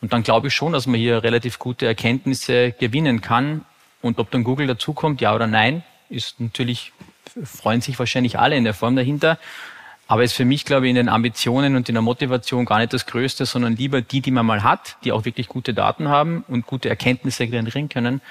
Und 0.00 0.12
dann 0.12 0.22
glaube 0.22 0.48
ich 0.48 0.54
schon, 0.54 0.72
dass 0.72 0.86
man 0.86 1.00
hier 1.00 1.22
relativ 1.22 1.58
gute 1.58 1.86
Erkenntnisse 1.86 2.72
gewinnen 2.72 3.20
kann, 3.20 3.64
und 4.00 4.18
ob 4.18 4.30
dann 4.30 4.44
Google 4.44 4.66
dazukommt, 4.66 5.20
ja 5.20 5.34
oder 5.34 5.46
nein, 5.46 5.82
ist 6.08 6.40
natürlich, 6.40 6.92
freuen 7.42 7.80
sich 7.80 7.98
wahrscheinlich 7.98 8.38
alle 8.38 8.56
in 8.56 8.64
der 8.64 8.74
Form 8.74 8.96
dahinter. 8.96 9.38
Aber 10.10 10.24
ist 10.24 10.32
für 10.32 10.46
mich, 10.46 10.64
glaube 10.64 10.86
ich, 10.86 10.90
in 10.90 10.96
den 10.96 11.10
Ambitionen 11.10 11.76
und 11.76 11.88
in 11.90 11.94
der 11.94 12.02
Motivation 12.02 12.64
gar 12.64 12.78
nicht 12.78 12.94
das 12.94 13.04
Größte, 13.04 13.44
sondern 13.44 13.76
lieber 13.76 14.00
die, 14.00 14.22
die 14.22 14.30
man 14.30 14.46
mal 14.46 14.62
hat, 14.62 14.96
die 15.04 15.12
auch 15.12 15.26
wirklich 15.26 15.48
gute 15.48 15.74
Daten 15.74 16.08
haben 16.08 16.44
und 16.48 16.66
gute 16.66 16.88
Erkenntnisse 16.88 17.46
generieren 17.46 17.90
können, 17.90 18.22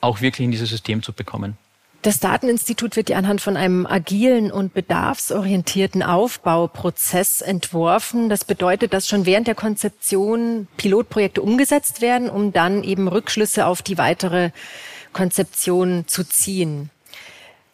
auch 0.00 0.20
wirklich 0.20 0.44
in 0.44 0.52
dieses 0.52 0.70
System 0.70 1.02
zu 1.02 1.12
bekommen. 1.12 1.58
Das 2.02 2.20
Dateninstitut 2.20 2.96
wird 2.96 3.10
ja 3.10 3.18
anhand 3.18 3.42
von 3.42 3.58
einem 3.58 3.86
agilen 3.86 4.50
und 4.50 4.72
bedarfsorientierten 4.72 6.02
Aufbauprozess 6.02 7.42
entworfen. 7.42 8.30
Das 8.30 8.46
bedeutet, 8.46 8.94
dass 8.94 9.06
schon 9.06 9.26
während 9.26 9.48
der 9.48 9.54
Konzeption 9.54 10.66
Pilotprojekte 10.78 11.42
umgesetzt 11.42 12.00
werden, 12.00 12.30
um 12.30 12.52
dann 12.52 12.84
eben 12.84 13.06
Rückschlüsse 13.06 13.66
auf 13.66 13.82
die 13.82 13.98
weitere 13.98 14.50
Konzeption 15.12 16.04
zu 16.06 16.24
ziehen. 16.24 16.88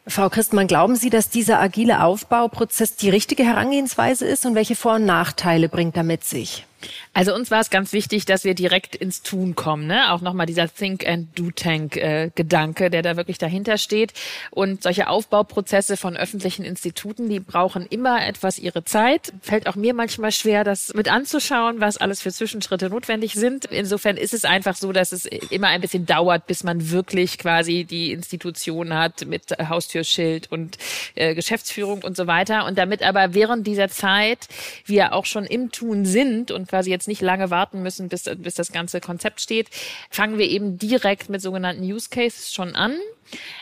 Frau 0.08 0.28
Christmann, 0.28 0.68
glauben 0.68 0.94
Sie, 0.94 1.10
dass 1.10 1.30
dieser 1.30 1.60
agile 1.60 2.04
Aufbauprozess 2.04 2.94
die 2.94 3.10
richtige 3.10 3.44
Herangehensweise 3.44 4.24
ist 4.24 4.46
und 4.46 4.54
welche 4.54 4.76
Vor- 4.76 4.94
und 4.94 5.04
Nachteile 5.04 5.68
bringt 5.68 5.96
er 5.96 6.04
mit 6.04 6.22
sich? 6.22 6.64
Also 7.12 7.34
uns 7.34 7.50
war 7.50 7.60
es 7.60 7.70
ganz 7.70 7.92
wichtig, 7.92 8.26
dass 8.26 8.44
wir 8.44 8.54
direkt 8.54 8.94
ins 8.94 9.22
Tun 9.22 9.54
kommen. 9.54 9.86
Ne? 9.86 10.12
Auch 10.12 10.20
nochmal 10.20 10.46
dieser 10.46 10.68
Think 10.72 11.06
and 11.06 11.38
Do 11.38 11.50
Tank 11.50 11.96
äh, 11.96 12.30
Gedanke, 12.34 12.90
der 12.90 13.02
da 13.02 13.16
wirklich 13.16 13.38
dahinter 13.38 13.78
steht. 13.78 14.12
Und 14.50 14.82
solche 14.82 15.08
Aufbauprozesse 15.08 15.96
von 15.96 16.16
öffentlichen 16.16 16.64
Instituten, 16.64 17.28
die 17.28 17.40
brauchen 17.40 17.86
immer 17.86 18.26
etwas 18.26 18.58
ihre 18.58 18.84
Zeit. 18.84 19.32
Fällt 19.40 19.66
auch 19.66 19.76
mir 19.76 19.94
manchmal 19.94 20.30
schwer, 20.32 20.62
das 20.64 20.92
mit 20.94 21.10
anzuschauen, 21.10 21.80
was 21.80 21.96
alles 21.96 22.20
für 22.20 22.32
Zwischenschritte 22.32 22.90
notwendig 22.90 23.34
sind. 23.34 23.64
Insofern 23.64 24.16
ist 24.16 24.34
es 24.34 24.44
einfach 24.44 24.76
so, 24.76 24.92
dass 24.92 25.12
es 25.12 25.24
immer 25.24 25.68
ein 25.68 25.80
bisschen 25.80 26.04
dauert, 26.04 26.46
bis 26.46 26.64
man 26.64 26.90
wirklich 26.90 27.38
quasi 27.38 27.84
die 27.84 28.12
Institution 28.12 28.94
hat 28.94 29.26
mit 29.26 29.56
Haustürschild 29.58 30.52
und 30.52 30.76
äh, 31.14 31.34
Geschäftsführung 31.34 32.02
und 32.02 32.16
so 32.16 32.26
weiter. 32.26 32.66
Und 32.66 32.76
damit 32.76 33.02
aber 33.02 33.32
während 33.32 33.66
dieser 33.66 33.88
Zeit 33.88 34.48
wir 34.84 35.14
auch 35.14 35.24
schon 35.24 35.44
im 35.44 35.72
Tun 35.72 36.04
sind 36.04 36.50
und 36.50 36.65
quasi 36.66 36.90
jetzt 36.90 37.08
nicht 37.08 37.22
lange 37.22 37.50
warten 37.50 37.82
müssen, 37.82 38.08
bis, 38.08 38.24
bis 38.36 38.54
das 38.54 38.72
ganze 38.72 39.00
Konzept 39.00 39.40
steht, 39.40 39.68
fangen 40.10 40.38
wir 40.38 40.48
eben 40.48 40.78
direkt 40.78 41.28
mit 41.28 41.40
sogenannten 41.40 41.82
Use 41.82 42.08
Cases 42.10 42.52
schon 42.52 42.74
an 42.74 42.98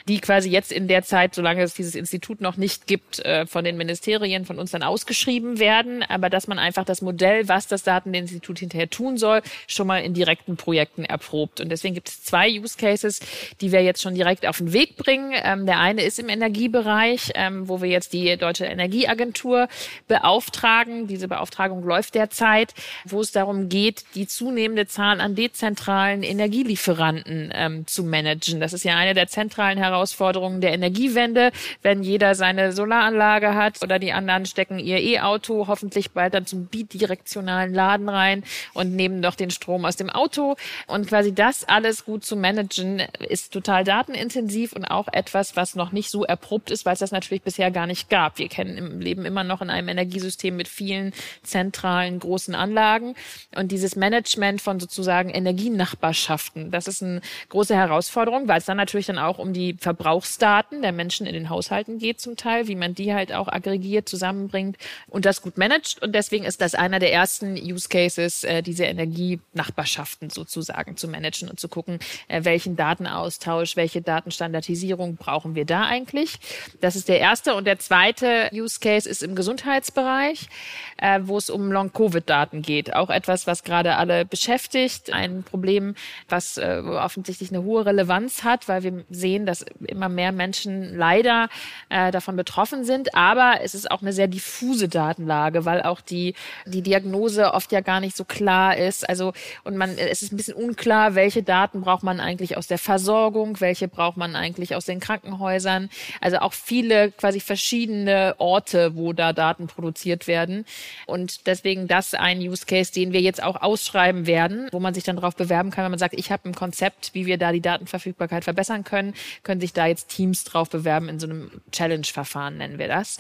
die 0.09 0.21
quasi 0.21 0.51
jetzt 0.51 0.73
in 0.73 0.89
der 0.89 1.03
Zeit, 1.03 1.35
solange 1.35 1.63
es 1.63 1.75
dieses 1.75 1.95
Institut 1.95 2.41
noch 2.41 2.57
nicht 2.57 2.87
gibt, 2.87 3.21
äh, 3.21 3.47
von 3.47 3.65
den 3.65 3.77
Ministerien 3.77 4.45
von 4.45 4.59
uns 4.59 4.71
dann 4.71 4.83
ausgeschrieben 4.83 5.59
werden, 5.59 6.03
aber 6.03 6.31
dass 6.31 6.47
man 6.47 6.59
einfach 6.59 6.85
das 6.85 7.03
Modell, 7.03 7.49
was 7.49 7.67
das 7.67 7.83
Dateninstitut 7.83 8.59
hinterher 8.59 8.91
tun 8.91 9.17
soll, 9.17 9.43
schon 9.67 9.87
mal 9.87 9.99
in 9.99 10.15
direkten 10.15 10.57
Projekten 10.57 11.05
erprobt. 11.05 11.61
Und 11.61 11.71
deswegen 11.71 11.95
gibt 11.95 12.09
es 12.09 12.23
zwei 12.23 12.49
Use 12.49 12.77
Cases, 12.77 13.21
die 13.61 13.73
wir 13.73 13.83
jetzt 13.83 14.03
schon 14.03 14.15
direkt 14.15 14.47
auf 14.47 14.59
den 14.59 14.73
Weg 14.73 14.97
bringen. 14.97 15.33
Ähm, 15.43 15.67
der 15.67 15.79
eine 15.81 16.03
ist 16.03 16.19
im 16.19 16.29
Energiebereich, 16.29 17.33
ähm, 17.35 17.69
wo 17.69 17.81
wir 17.81 17.89
jetzt 17.89 18.13
die 18.13 18.37
Deutsche 18.37 18.67
Energieagentur 18.67 19.69
beauftragen. 20.09 21.07
Diese 21.07 21.29
Beauftragung 21.29 21.85
läuft 21.85 22.15
derzeit, 22.15 22.75
wo 23.05 23.21
es 23.21 23.33
darum 23.33 23.69
geht, 23.69 24.05
die 24.15 24.27
zunehmende 24.27 24.87
Zahl 24.87 25.21
an 25.21 25.35
dezentralen 25.35 26.23
Energielieferanten 26.23 27.53
ähm, 27.55 27.87
zu 27.87 28.05
managen. 28.05 28.61
Das 28.61 28.73
ist 28.73 28.85
ja 28.85 28.97
eine 28.97 29.15
der 29.15 29.29
zentralen 29.29 29.54
zentralen 29.55 29.79
Herausforderungen 29.79 30.61
der 30.61 30.73
Energiewende, 30.73 31.53
wenn 31.83 32.03
jeder 32.03 32.35
seine 32.35 32.73
Solaranlage 32.73 33.55
hat 33.55 33.83
oder 33.83 34.01
die 34.01 34.13
anderen 34.13 34.47
stecken 34.47 34.81
ihr 34.81 34.99
E-Auto 34.99 35.69
hoffentlich 35.69 36.11
bald 36.11 36.35
dann 36.35 36.45
zum 36.45 36.67
bidirektionalen 36.67 37.73
Laden 37.73 38.09
rein 38.09 38.43
und 38.73 38.97
nehmen 38.97 39.23
doch 39.23 39.37
den 39.37 39.51
Strom 39.51 39.85
aus 39.85 39.95
dem 39.95 40.11
Auto. 40.11 40.57
Und 40.89 41.07
quasi 41.07 41.33
das 41.33 41.63
alles 41.63 42.05
gut 42.05 42.25
zu 42.25 42.35
managen, 42.35 43.01
ist 43.21 43.53
total 43.53 43.85
datenintensiv 43.85 44.73
und 44.73 44.87
auch 44.87 45.07
etwas, 45.13 45.55
was 45.55 45.77
noch 45.77 45.93
nicht 45.93 46.11
so 46.11 46.25
erprobt 46.25 46.73
ist, 46.73 46.85
weil 46.85 46.95
es 46.95 46.99
das 46.99 47.13
natürlich 47.13 47.43
bisher 47.43 47.71
gar 47.71 47.87
nicht 47.87 48.11
gab. 48.11 48.39
Wir 48.39 48.49
kennen 48.49 48.77
im 48.77 49.01
Leben 49.01 49.25
immer 49.25 49.45
noch 49.45 49.63
in 49.63 49.71
einem 49.71 49.89
Energiesystem 49.89 50.57
mit 50.57 50.67
vielen 50.67 51.13
zentralen 51.45 52.19
großen 52.19 52.57
Anlagen. 52.57 53.15
Und 53.55 53.71
dieses 53.71 53.95
Management 53.95 54.61
von 54.61 54.81
sozusagen 54.81 55.31
Energienachbarschaften, 55.31 56.73
das 56.73 56.89
ist 56.89 57.05
eine 57.05 57.21
große 57.51 57.77
Herausforderung, 57.77 58.49
weil 58.49 58.59
es 58.59 58.65
dann 58.65 58.77
natürlich 58.77 59.07
dann 59.07 59.19
auch 59.19 59.44
um 59.45 59.53
die 59.53 59.77
Verbrauchsdaten 59.79 60.81
der 60.81 60.93
Menschen 60.93 61.27
in 61.27 61.35
den 61.35 61.51
Haushalten 61.51 61.99
geht 61.99 62.19
zum 62.19 62.37
Teil, 62.37 62.67
wie 62.67 62.77
man 62.77 62.95
die 62.95 63.13
halt 63.13 63.33
auch 63.33 63.47
aggregiert 63.47 64.09
zusammenbringt 64.09 64.79
und 65.07 65.27
das 65.27 65.43
gut 65.43 65.59
managt. 65.59 66.03
Und 66.03 66.15
deswegen 66.15 66.47
ist 66.47 66.63
das 66.63 66.75
einer 66.75 66.99
der 66.99 67.13
ersten 67.13 67.55
Use 67.55 67.89
Cases, 67.91 68.43
äh, 68.45 68.63
diese 68.63 68.85
Energienachbarschaften 68.85 70.31
sozusagen 70.31 70.97
zu 70.97 71.09
managen 71.09 71.51
und 71.51 71.61
zu 71.61 71.69
gucken, 71.69 71.99
äh, 72.29 72.45
welchen 72.45 72.75
Datenaustausch, 72.75 73.77
welche 73.77 74.01
Datenstandardisierung 74.01 75.17
brauchen 75.17 75.55
wir 75.55 75.67
da 75.67 75.83
eigentlich. 75.85 76.39
Das 76.81 76.97
ist 76.97 77.09
der 77.09 77.21
erste. 77.21 77.55
Und 77.55 77.67
der 77.67 77.79
zweite 77.79 78.49
Use 78.53 78.81
Case 78.81 79.07
ist 79.07 79.23
im 79.23 79.35
Gesundheitsbereich, 79.37 80.49
äh, 80.97 81.21
wo 81.23 81.37
es 81.37 81.51
um 81.51 81.71
Long-Covid-Daten 81.71 82.63
geht. 82.63 82.95
Auch 82.95 83.11
etwas, 83.11 83.47
was 83.47 83.63
gerade 83.63 83.97
alle 83.97 84.25
beschäftigt. 84.25 85.13
Ein 85.13 85.43
Problem, 85.43 85.95
was 86.31 86.59
offensichtlich 86.59 87.51
eine 87.51 87.63
hohe 87.63 87.85
Relevanz 87.85 88.45
hat, 88.45 88.69
weil 88.69 88.83
wir 88.83 89.05
sehen, 89.11 89.34
sehen, 89.35 89.47
dass 89.47 89.65
immer 89.87 90.09
mehr 90.09 90.33
Menschen 90.33 90.97
leider 90.97 91.49
äh, 91.89 92.11
davon 92.11 92.37
betroffen 92.37 92.85
sind. 92.85 93.15
Aber 93.15 93.61
es 93.63 93.75
ist 93.75 93.91
auch 93.91 94.03
eine 94.03 94.13
sehr 94.13 94.29
diffuse 94.29 94.89
Datenlage, 94.89 95.65
weil 95.65 95.83
auch 95.83 96.01
die, 96.01 96.35
die 96.67 96.83
Diagnose 96.83 97.53
oft 97.53 97.73
ja 97.73 97.81
gar 97.81 98.01
nicht 98.01 98.17
so 98.17 98.25
klar 98.25 98.77
ist. 98.77 99.09
Also, 99.09 99.33
und 99.65 99.77
man, 99.77 99.99
es 99.99 100.23
ist 100.23 100.33
ein 100.33 100.37
bisschen 100.37 100.55
unklar, 100.55 101.15
welche 101.15 101.43
Daten 101.43 101.81
braucht 101.81 102.05
man 102.05 102.21
eigentlich 102.21 102.57
aus 102.57 102.69
der 102.69 102.79
Versorgung, 102.79 103.61
welche 103.61 103.89
braucht 103.89 104.17
man 104.17 104.37
eigentlich 104.37 104.77
aus 104.77 104.85
den 104.85 105.01
Krankenhäusern. 105.01 105.91
Also 106.21 106.39
auch 106.39 106.53
viele 106.53 107.11
quasi 107.11 107.41
verschiedene 107.41 108.35
Orte, 108.39 108.95
wo 108.95 109.13
da 109.13 109.33
Daten 109.33 109.67
produziert 109.67 110.29
werden. 110.29 110.65
Und 111.07 111.47
deswegen 111.47 111.89
das 111.89 112.15
ein 112.15 112.39
Use 112.39 112.67
Case, 112.67 112.93
den 112.93 113.13
wir 113.13 113.21
jetzt 113.21 113.43
auch 113.43 113.61
ausschreiben 113.61 114.27
werden, 114.27 114.69
wo 114.71 114.79
man 114.79 114.95
sich 114.95 115.05
dann 115.05 115.17
darauf 115.17 115.35
bewerben 115.35 115.71
kann, 115.71 115.85
wenn 115.85 115.91
man 115.91 115.99
sagt, 115.99 116.15
ich 116.15 116.31
habe 116.31 116.49
ein 116.49 116.55
Konzept, 116.55 117.11
wie 117.15 117.27
wir 117.27 117.39
da 117.39 117.51
die 117.51 117.61
Datenverfügbarkeit 117.61 118.45
verbessern 118.45 118.85
können 118.85 119.15
können 119.43 119.61
sich 119.61 119.73
da 119.73 119.87
jetzt 119.87 120.09
Teams 120.09 120.45
drauf 120.45 120.71
bewerben 120.71 121.09
in 121.09 121.19
so 121.19 121.27
einem 121.27 121.51
Challenge-Verfahren, 121.73 122.59
nennen 122.59 122.79
wir 122.79 122.89
das. 122.89 123.17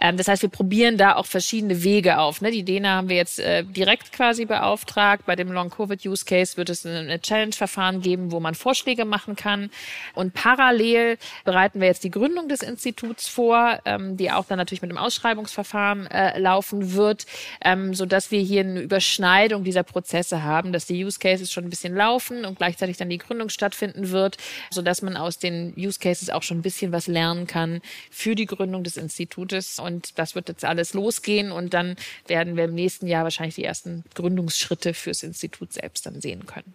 Ähm, 0.00 0.16
das 0.16 0.28
heißt, 0.28 0.42
wir 0.42 0.48
probieren 0.48 0.96
da 0.96 1.16
auch 1.16 1.26
verschiedene 1.26 1.82
Wege 1.82 2.18
auf. 2.18 2.40
Ne? 2.40 2.50
Die 2.50 2.64
Dena 2.64 2.96
haben 2.96 3.08
wir 3.08 3.16
jetzt 3.16 3.40
äh, 3.40 3.64
direkt 3.64 4.12
quasi 4.12 4.44
beauftragt. 4.44 5.26
Bei 5.26 5.36
dem 5.36 5.50
Long-Covid-Use-Case 5.50 6.56
wird 6.56 6.70
es 6.70 6.84
ein 6.84 7.20
Challenge-Verfahren 7.20 8.00
geben, 8.00 8.30
wo 8.32 8.40
man 8.40 8.54
Vorschläge 8.54 9.04
machen 9.04 9.36
kann. 9.36 9.70
Und 10.14 10.34
parallel 10.34 11.18
bereiten 11.44 11.80
wir 11.80 11.88
jetzt 11.88 12.04
die 12.04 12.10
Gründung 12.10 12.48
des 12.48 12.62
Instituts 12.62 13.28
vor, 13.28 13.78
ähm, 13.84 14.16
die 14.16 14.30
auch 14.30 14.44
dann 14.44 14.58
natürlich 14.58 14.82
mit 14.82 14.90
einem 14.90 14.98
Ausschreibungsverfahren 14.98 16.06
äh, 16.06 16.38
laufen 16.38 16.94
wird, 16.94 17.26
ähm, 17.64 17.94
so 17.94 18.06
dass 18.06 18.30
wir 18.30 18.40
hier 18.40 18.60
eine 18.60 18.80
Überschneidung 18.80 19.64
dieser 19.64 19.82
Prozesse 19.82 20.42
haben, 20.42 20.72
dass 20.72 20.86
die 20.86 21.04
Use 21.04 21.18
Cases 21.18 21.50
schon 21.50 21.64
ein 21.64 21.70
bisschen 21.70 21.94
laufen 21.94 22.44
und 22.44 22.58
gleichzeitig 22.58 22.96
dann 22.96 23.08
die 23.08 23.18
Gründung 23.18 23.48
stattfinden 23.48 24.10
wird, 24.10 24.36
so 24.70 24.82
dass 24.82 25.02
man 25.02 25.16
aus 25.16 25.33
den 25.38 25.74
Use 25.76 25.98
Cases 25.98 26.30
auch 26.30 26.42
schon 26.42 26.58
ein 26.58 26.62
bisschen 26.62 26.92
was 26.92 27.06
lernen 27.06 27.46
kann 27.46 27.80
für 28.10 28.34
die 28.34 28.46
Gründung 28.46 28.84
des 28.84 28.96
Institutes. 28.96 29.78
Und 29.78 30.18
das 30.18 30.34
wird 30.34 30.48
jetzt 30.48 30.64
alles 30.64 30.94
losgehen 30.94 31.52
und 31.52 31.74
dann 31.74 31.96
werden 32.26 32.56
wir 32.56 32.64
im 32.64 32.74
nächsten 32.74 33.06
Jahr 33.06 33.24
wahrscheinlich 33.24 33.56
die 33.56 33.64
ersten 33.64 34.04
Gründungsschritte 34.14 34.94
fürs 34.94 35.22
Institut 35.22 35.72
selbst 35.72 36.06
dann 36.06 36.20
sehen 36.20 36.46
können. 36.46 36.74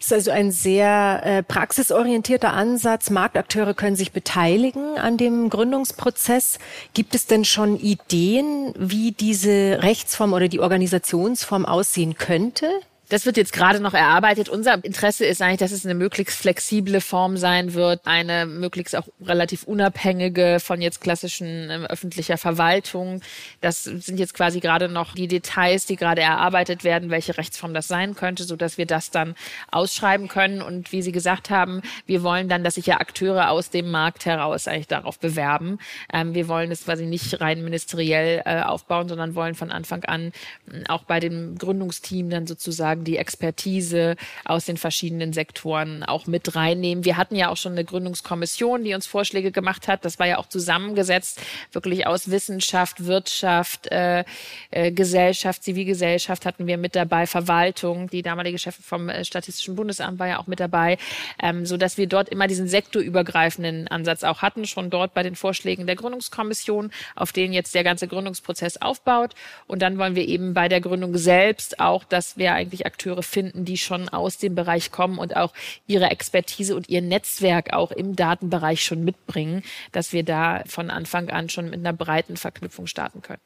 Das 0.00 0.06
ist 0.06 0.12
also 0.14 0.30
ein 0.30 0.50
sehr 0.50 1.20
äh, 1.24 1.42
praxisorientierter 1.42 2.54
Ansatz. 2.54 3.10
Marktakteure 3.10 3.74
können 3.74 3.96
sich 3.96 4.12
beteiligen 4.12 4.96
an 4.96 5.18
dem 5.18 5.50
Gründungsprozess. 5.50 6.58
Gibt 6.94 7.14
es 7.14 7.26
denn 7.26 7.44
schon 7.44 7.78
Ideen, 7.78 8.72
wie 8.78 9.12
diese 9.12 9.82
Rechtsform 9.82 10.32
oder 10.32 10.48
die 10.48 10.60
Organisationsform 10.60 11.66
aussehen 11.66 12.16
könnte? 12.16 12.66
Das 13.10 13.26
wird 13.26 13.36
jetzt 13.36 13.52
gerade 13.52 13.80
noch 13.80 13.92
erarbeitet. 13.92 14.48
Unser 14.48 14.84
Interesse 14.84 15.26
ist 15.26 15.42
eigentlich, 15.42 15.58
dass 15.58 15.72
es 15.72 15.84
eine 15.84 15.96
möglichst 15.96 16.38
flexible 16.38 17.00
Form 17.00 17.36
sein 17.36 17.74
wird, 17.74 18.02
eine 18.04 18.46
möglichst 18.46 18.94
auch 18.94 19.08
relativ 19.20 19.64
unabhängige 19.64 20.58
von 20.60 20.80
jetzt 20.80 21.00
klassischen 21.00 21.70
äh, 21.70 21.86
öffentlicher 21.88 22.38
Verwaltung. 22.38 23.20
Das 23.60 23.82
sind 23.82 24.20
jetzt 24.20 24.34
quasi 24.34 24.60
gerade 24.60 24.88
noch 24.88 25.12
die 25.14 25.26
Details, 25.26 25.86
die 25.86 25.96
gerade 25.96 26.22
erarbeitet 26.22 26.84
werden, 26.84 27.10
welche 27.10 27.36
Rechtsform 27.36 27.74
das 27.74 27.88
sein 27.88 28.14
könnte, 28.14 28.44
so 28.44 28.54
dass 28.54 28.78
wir 28.78 28.86
das 28.86 29.10
dann 29.10 29.34
ausschreiben 29.72 30.28
können. 30.28 30.62
Und 30.62 30.92
wie 30.92 31.02
Sie 31.02 31.10
gesagt 31.10 31.50
haben, 31.50 31.82
wir 32.06 32.22
wollen 32.22 32.48
dann, 32.48 32.62
dass 32.62 32.76
sich 32.76 32.86
ja 32.86 33.00
Akteure 33.00 33.50
aus 33.50 33.70
dem 33.70 33.90
Markt 33.90 34.24
heraus 34.24 34.68
eigentlich 34.68 34.86
darauf 34.86 35.18
bewerben. 35.18 35.80
Ähm, 36.12 36.34
wir 36.34 36.46
wollen 36.46 36.70
es 36.70 36.84
quasi 36.84 37.06
nicht 37.06 37.40
rein 37.40 37.64
ministeriell 37.64 38.42
äh, 38.44 38.62
aufbauen, 38.62 39.08
sondern 39.08 39.34
wollen 39.34 39.56
von 39.56 39.72
Anfang 39.72 40.04
an 40.04 40.30
äh, 40.70 40.84
auch 40.86 41.02
bei 41.02 41.18
dem 41.18 41.58
Gründungsteam 41.58 42.30
dann 42.30 42.46
sozusagen 42.46 42.99
sozusagen 43.00 43.04
die 43.04 43.16
Expertise 43.16 44.16
aus 44.44 44.66
den 44.66 44.76
verschiedenen 44.76 45.32
Sektoren 45.32 46.02
auch 46.04 46.26
mit 46.26 46.54
reinnehmen. 46.54 47.04
Wir 47.04 47.16
hatten 47.16 47.36
ja 47.36 47.48
auch 47.48 47.56
schon 47.56 47.72
eine 47.72 47.84
Gründungskommission, 47.84 48.84
die 48.84 48.94
uns 48.94 49.06
Vorschläge 49.06 49.50
gemacht 49.50 49.88
hat. 49.88 50.04
Das 50.04 50.18
war 50.18 50.26
ja 50.26 50.38
auch 50.38 50.48
zusammengesetzt, 50.48 51.40
wirklich 51.72 52.06
aus 52.06 52.30
Wissenschaft, 52.30 53.06
Wirtschaft, 53.06 53.88
äh, 53.88 54.24
äh, 54.70 54.92
Gesellschaft, 54.92 55.62
Zivilgesellschaft 55.62 56.46
hatten 56.46 56.66
wir 56.66 56.78
mit 56.78 56.94
dabei, 56.94 57.26
Verwaltung. 57.26 58.08
Die 58.10 58.22
damalige 58.22 58.58
Chefin 58.58 58.84
vom 58.84 59.08
äh, 59.08 59.24
Statistischen 59.24 59.76
Bundesamt 59.76 60.18
war 60.18 60.28
ja 60.28 60.38
auch 60.38 60.46
mit 60.46 60.60
dabei, 60.60 60.98
ähm, 61.42 61.66
so 61.66 61.76
dass 61.76 61.96
wir 61.96 62.06
dort 62.06 62.28
immer 62.28 62.46
diesen 62.46 62.68
sektorübergreifenden 62.68 63.88
Ansatz 63.88 64.24
auch 64.24 64.42
hatten, 64.42 64.66
schon 64.66 64.90
dort 64.90 65.14
bei 65.14 65.22
den 65.22 65.36
Vorschlägen 65.36 65.86
der 65.86 65.96
Gründungskommission, 65.96 66.90
auf 67.16 67.32
denen 67.32 67.52
jetzt 67.52 67.74
der 67.74 67.84
ganze 67.84 68.08
Gründungsprozess 68.08 68.76
aufbaut. 68.78 69.34
Und 69.66 69.82
dann 69.82 69.98
wollen 69.98 70.14
wir 70.14 70.26
eben 70.26 70.54
bei 70.54 70.68
der 70.68 70.80
Gründung 70.80 71.16
selbst 71.16 71.80
auch, 71.80 72.04
dass 72.04 72.36
wir 72.36 72.52
eigentlich 72.54 72.84
Akteure 72.90 73.22
finden, 73.22 73.64
die 73.64 73.78
schon 73.78 74.08
aus 74.08 74.38
dem 74.38 74.54
Bereich 74.54 74.90
kommen 74.90 75.18
und 75.18 75.36
auch 75.36 75.52
ihre 75.86 76.10
Expertise 76.10 76.74
und 76.74 76.88
ihr 76.88 77.02
Netzwerk 77.02 77.72
auch 77.72 77.92
im 77.92 78.16
Datenbereich 78.16 78.84
schon 78.84 79.04
mitbringen, 79.04 79.62
dass 79.92 80.12
wir 80.12 80.24
da 80.24 80.64
von 80.66 80.90
Anfang 80.90 81.30
an 81.30 81.48
schon 81.48 81.70
mit 81.70 81.80
einer 81.80 81.92
breiten 81.92 82.36
Verknüpfung 82.36 82.86
starten 82.86 83.22
können. 83.22 83.40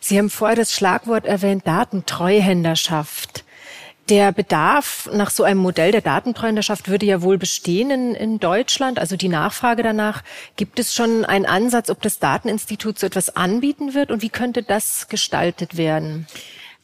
Sie 0.00 0.18
haben 0.18 0.30
vorher 0.30 0.56
das 0.56 0.72
Schlagwort 0.72 1.24
erwähnt, 1.24 1.66
Datentreuhänderschaft. 1.66 3.44
Der 4.08 4.32
Bedarf 4.32 5.08
nach 5.12 5.30
so 5.30 5.42
einem 5.44 5.60
Modell 5.60 5.92
der 5.92 6.00
Datentreuhänderschaft 6.00 6.88
würde 6.88 7.04
ja 7.04 7.20
wohl 7.20 7.36
bestehen 7.36 7.90
in, 7.90 8.14
in, 8.14 8.40
Deutschland, 8.40 8.98
also 8.98 9.16
die 9.16 9.28
Nachfrage 9.28 9.82
danach. 9.82 10.24
Gibt 10.56 10.78
es 10.78 10.94
schon 10.94 11.26
einen 11.26 11.44
Ansatz, 11.44 11.90
ob 11.90 12.00
das 12.00 12.18
Dateninstitut 12.18 12.98
so 12.98 13.06
etwas 13.06 13.36
anbieten 13.36 13.92
wird 13.92 14.10
und 14.10 14.22
wie 14.22 14.30
könnte 14.30 14.62
das 14.62 15.08
gestaltet 15.08 15.76
werden? 15.76 16.26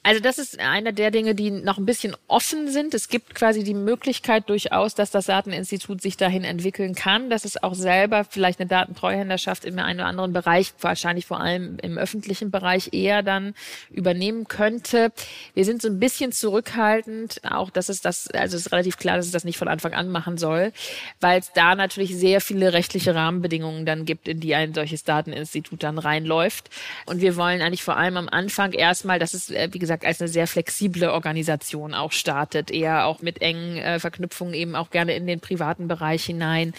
Also 0.07 0.21
das 0.21 0.37
ist 0.37 0.61
einer 0.61 0.93
der 0.93 1.11
Dinge, 1.11 1.35
die 1.35 1.51
noch 1.51 1.79
ein 1.79 1.87
bisschen 1.87 2.14
offen 2.29 2.69
sind. 2.69 2.93
Es 2.93 3.09
gibt 3.09 3.35
quasi 3.35 3.64
die 3.64 3.73
Möglichkeit 3.73 4.51
durchaus, 4.51 4.95
dass 4.95 5.11
das 5.11 5.27
Dateninstitut 5.27 6.03
sich 6.03 6.19
dahin 6.19 6.45
entwickeln 6.45 6.95
kann, 6.95 7.31
dass 7.31 7.47
es 7.47 7.62
auch 7.62 7.75
selber 7.75 8.25
vielleicht 8.25 8.61
eine 8.61 8.69
Datentreuhänderschaft 8.69 9.64
in 9.64 9.79
einem 9.79 10.01
oder 10.01 10.09
anderen 10.09 10.35
Bereich, 10.35 10.75
wahrscheinlich 10.79 11.25
vor 11.25 11.40
allem 11.40 11.79
im 11.81 11.97
öffentlichen 11.97 12.51
Bereich 12.51 12.93
eher 12.93 13.23
dann 13.23 13.55
übernehmen 13.90 14.47
könnte. 14.47 15.11
Wir 15.55 15.64
sind 15.64 15.81
so 15.81 15.88
ein 15.88 15.99
bisschen 15.99 16.33
zurückhaltend, 16.33 17.40
auch 17.51 17.71
dass 17.71 17.88
es 17.88 18.03
das, 18.03 18.31
also 18.31 18.59
es 18.59 18.67
ist 18.67 18.73
relativ 18.73 18.99
klar, 18.99 19.17
dass 19.17 19.25
es 19.25 19.33
das 19.33 19.45
nicht 19.45 19.57
von 19.57 19.69
Anfang 19.69 19.95
an 19.95 20.11
machen 20.11 20.37
soll, 20.37 20.75
weil 21.21 21.40
es 21.40 21.51
da 21.55 21.75
natürlich 21.75 22.14
sehr 22.14 22.43
viele 22.43 22.75
rechtliche 22.75 23.14
Rahmenbedingungen 23.14 23.87
dann 23.87 24.05
gibt, 24.05 24.29
in 24.29 24.38
die 24.38 24.55
ein 24.55 24.75
solches 24.75 25.03
Dateninstitut 25.05 25.83
dann 25.83 25.97
reinläuft. 25.97 26.69
Und 27.07 27.23
wir 27.23 27.37
wollen 27.37 27.62
eigentlich 27.62 27.83
vor 27.83 27.97
allem 27.97 28.19
am 28.19 28.29
Anfang 28.29 28.73
erstmal, 28.73 29.19
dass 29.19 29.33
es, 29.33 29.49
äh, 29.49 29.71
wie 29.73 29.79
gesagt, 29.79 29.93
gesagt, 29.94 30.04
als 30.04 30.20
eine 30.20 30.28
sehr 30.28 30.46
flexible 30.46 31.11
Organisation 31.11 31.94
auch 31.94 32.12
startet, 32.12 32.70
eher 32.70 33.07
auch 33.07 33.22
mit 33.22 33.40
engen 33.40 33.76
äh, 33.76 33.98
Verknüpfungen 33.98 34.54
eben 34.54 34.74
auch 34.74 34.90
gerne 34.90 35.14
in 35.14 35.26
den 35.26 35.40
privaten 35.40 35.88
Bereich 35.88 36.24
hinein. 36.24 36.72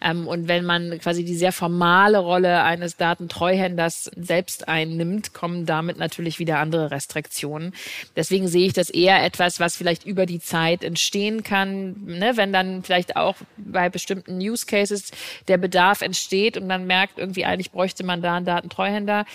Ähm, 0.00 0.26
und 0.26 0.48
wenn 0.48 0.64
man 0.64 0.98
quasi 0.98 1.24
die 1.24 1.34
sehr 1.34 1.52
formale 1.52 2.18
Rolle 2.18 2.62
eines 2.62 2.96
Datentreuhänders 2.96 4.10
selbst 4.16 4.68
einnimmt, 4.68 5.34
kommen 5.34 5.66
damit 5.66 5.98
natürlich 5.98 6.38
wieder 6.38 6.58
andere 6.58 6.90
Restriktionen. 6.90 7.74
Deswegen 8.16 8.48
sehe 8.48 8.66
ich 8.66 8.72
das 8.72 8.90
eher 8.90 9.22
etwas, 9.24 9.60
was 9.60 9.76
vielleicht 9.76 10.04
über 10.04 10.26
die 10.26 10.40
Zeit 10.40 10.84
entstehen 10.84 11.42
kann, 11.42 11.96
ne? 12.04 12.36
wenn 12.36 12.52
dann 12.52 12.82
vielleicht 12.82 13.16
auch 13.16 13.36
bei 13.56 13.88
bestimmten 13.88 14.38
Use 14.38 14.66
Cases 14.66 15.10
der 15.48 15.58
Bedarf 15.58 16.02
entsteht 16.02 16.56
und 16.56 16.66
man 16.66 16.86
merkt, 16.86 17.18
irgendwie 17.18 17.44
eigentlich 17.44 17.70
bräuchte 17.70 18.04
man 18.04 18.22
da 18.22 18.36
einen 18.36 18.46
Datentreuhänder 18.46 19.26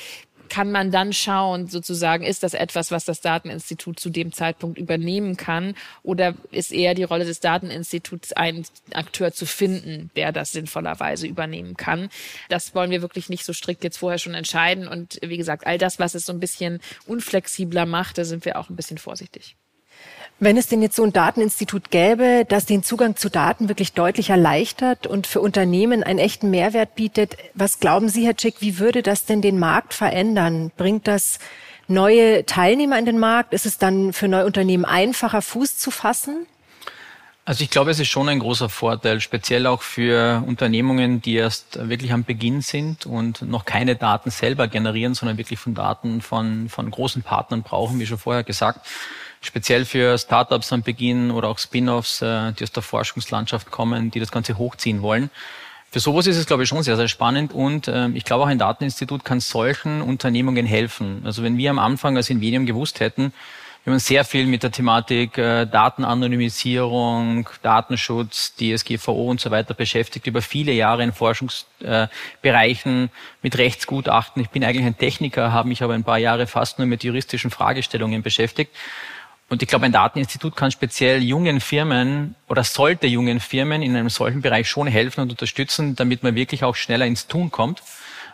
kann 0.49 0.71
man 0.71 0.91
dann 0.91 1.13
schauen, 1.13 1.67
sozusagen, 1.67 2.23
ist 2.23 2.43
das 2.43 2.53
etwas, 2.53 2.91
was 2.91 3.05
das 3.05 3.21
Dateninstitut 3.21 3.99
zu 3.99 4.09
dem 4.09 4.33
Zeitpunkt 4.33 4.77
übernehmen 4.77 5.37
kann? 5.37 5.75
Oder 6.03 6.35
ist 6.51 6.71
eher 6.71 6.93
die 6.93 7.03
Rolle 7.03 7.25
des 7.25 7.39
Dateninstituts, 7.39 8.33
einen 8.33 8.65
Akteur 8.93 9.31
zu 9.31 9.45
finden, 9.45 10.09
der 10.15 10.31
das 10.31 10.51
sinnvollerweise 10.51 11.27
übernehmen 11.27 11.77
kann? 11.77 12.09
Das 12.49 12.75
wollen 12.75 12.91
wir 12.91 13.01
wirklich 13.01 13.29
nicht 13.29 13.45
so 13.45 13.53
strikt 13.53 13.83
jetzt 13.83 13.97
vorher 13.97 14.19
schon 14.19 14.33
entscheiden. 14.33 14.87
Und 14.87 15.19
wie 15.21 15.37
gesagt, 15.37 15.67
all 15.67 15.77
das, 15.77 15.99
was 15.99 16.15
es 16.15 16.25
so 16.25 16.33
ein 16.33 16.39
bisschen 16.39 16.79
unflexibler 17.05 17.85
macht, 17.85 18.17
da 18.17 18.25
sind 18.25 18.45
wir 18.45 18.57
auch 18.57 18.69
ein 18.69 18.75
bisschen 18.75 18.97
vorsichtig. 18.97 19.55
Wenn 20.39 20.55
es 20.55 20.67
denn 20.67 20.83
jetzt 20.83 20.95
so 20.95 21.03
ein 21.03 21.13
Dateninstitut 21.13 21.89
gäbe, 21.89 22.45
das 22.47 22.65
den 22.67 22.83
Zugang 22.83 23.15
zu 23.15 23.29
Daten 23.29 23.69
wirklich 23.69 23.93
deutlich 23.93 24.29
erleichtert 24.29 25.07
und 25.07 25.25
für 25.25 25.41
Unternehmen 25.41 26.03
einen 26.03 26.19
echten 26.19 26.51
Mehrwert 26.51 26.93
bietet, 26.93 27.37
was 27.55 27.79
glauben 27.79 28.07
Sie, 28.07 28.23
Herr 28.23 28.35
Schick, 28.39 28.57
wie 28.59 28.77
würde 28.77 29.01
das 29.01 29.25
denn 29.25 29.41
den 29.41 29.57
Markt 29.57 29.95
verändern? 29.95 30.71
Bringt 30.77 31.07
das 31.07 31.39
neue 31.87 32.45
Teilnehmer 32.45 32.99
in 32.99 33.07
den 33.07 33.17
Markt? 33.17 33.51
Ist 33.51 33.65
es 33.65 33.79
dann 33.79 34.13
für 34.13 34.27
neue 34.27 34.45
Unternehmen 34.45 34.85
einfacher, 34.85 35.41
Fuß 35.41 35.79
zu 35.79 35.89
fassen? 35.89 36.45
Also 37.43 37.63
ich 37.63 37.71
glaube, 37.71 37.89
es 37.89 37.99
ist 37.99 38.09
schon 38.09 38.29
ein 38.29 38.39
großer 38.39 38.69
Vorteil, 38.69 39.21
speziell 39.21 39.65
auch 39.65 39.81
für 39.81 40.43
Unternehmungen, 40.45 41.19
die 41.19 41.35
erst 41.35 41.79
wirklich 41.89 42.11
am 42.11 42.25
Beginn 42.25 42.61
sind 42.61 43.07
und 43.07 43.41
noch 43.41 43.65
keine 43.65 43.95
Daten 43.95 44.29
selber 44.29 44.67
generieren, 44.67 45.15
sondern 45.15 45.37
wirklich 45.37 45.57
von 45.57 45.73
Daten 45.73 46.21
von, 46.21 46.69
von 46.69 46.91
großen 46.91 47.23
Partnern 47.23 47.63
brauchen, 47.63 47.99
wie 47.99 48.05
schon 48.05 48.19
vorher 48.19 48.43
gesagt 48.43 48.85
speziell 49.47 49.85
für 49.85 50.17
Startups 50.17 50.71
am 50.71 50.83
Beginn 50.83 51.31
oder 51.31 51.47
auch 51.47 51.57
Spin-offs, 51.57 52.21
äh, 52.21 52.51
die 52.53 52.63
aus 52.63 52.71
der 52.71 52.83
Forschungslandschaft 52.83 53.71
kommen, 53.71 54.11
die 54.11 54.19
das 54.19 54.31
Ganze 54.31 54.57
hochziehen 54.57 55.01
wollen. 55.01 55.31
Für 55.89 56.01
sowas 56.01 56.27
ist 56.27 56.37
es, 56.37 56.45
glaube 56.45 56.63
ich, 56.63 56.69
schon 56.69 56.83
sehr, 56.83 56.97
sehr 56.97 57.07
spannend 57.07 57.53
und 57.53 57.87
äh, 57.87 58.09
ich 58.09 58.25
glaube 58.25 58.43
auch 58.43 58.47
ein 58.47 58.59
Dateninstitut 58.59 59.23
kann 59.23 59.39
solchen 59.39 60.01
Unternehmungen 60.01 60.65
helfen. 60.65 61.21
Also 61.23 61.43
wenn 61.43 61.57
wir 61.57 61.69
am 61.71 61.79
Anfang 61.79 62.17
als 62.17 62.29
Invenium 62.29 62.65
gewusst 62.65 62.99
hätten, 62.99 63.31
wir 63.87 63.93
haben 63.93 63.99
sehr 63.99 64.25
viel 64.25 64.47
mit 64.47 64.63
der 64.63 64.71
Thematik 64.73 65.37
äh, 65.37 65.65
Datenanonymisierung, 65.65 67.47
Datenschutz, 67.61 68.53
DSGVO 68.57 69.29
und 69.29 69.39
so 69.39 69.49
weiter 69.49 69.73
beschäftigt, 69.73 70.27
über 70.27 70.41
viele 70.41 70.73
Jahre 70.73 71.03
in 71.03 71.13
Forschungsbereichen 71.13 73.05
äh, 73.05 73.09
mit 73.41 73.57
Rechtsgutachten. 73.57 74.41
Ich 74.41 74.49
bin 74.49 74.65
eigentlich 74.65 74.85
ein 74.85 74.97
Techniker, 74.97 75.53
habe 75.53 75.69
mich 75.69 75.83
aber 75.83 75.93
ein 75.93 76.03
paar 76.03 76.17
Jahre 76.17 76.47
fast 76.47 76.79
nur 76.79 76.87
mit 76.87 77.05
juristischen 77.05 77.49
Fragestellungen 77.49 78.23
beschäftigt. 78.23 78.75
Und 79.49 79.63
ich 79.63 79.69
glaube, 79.69 79.85
ein 79.85 79.93
Dateninstitut 79.93 80.55
kann 80.55 80.71
speziell 80.71 81.23
jungen 81.23 81.61
Firmen 81.61 82.35
oder 82.49 82.63
sollte 82.63 83.07
jungen 83.07 83.39
Firmen 83.39 83.81
in 83.81 83.95
einem 83.95 84.09
solchen 84.09 84.41
Bereich 84.41 84.67
schon 84.67 84.87
helfen 84.87 85.21
und 85.21 85.31
unterstützen, 85.31 85.95
damit 85.95 86.21
man 86.21 86.35
wirklich 86.35 86.63
auch 86.63 86.75
schneller 86.75 87.05
ins 87.05 87.27
Tun 87.27 87.49
kommt 87.49 87.81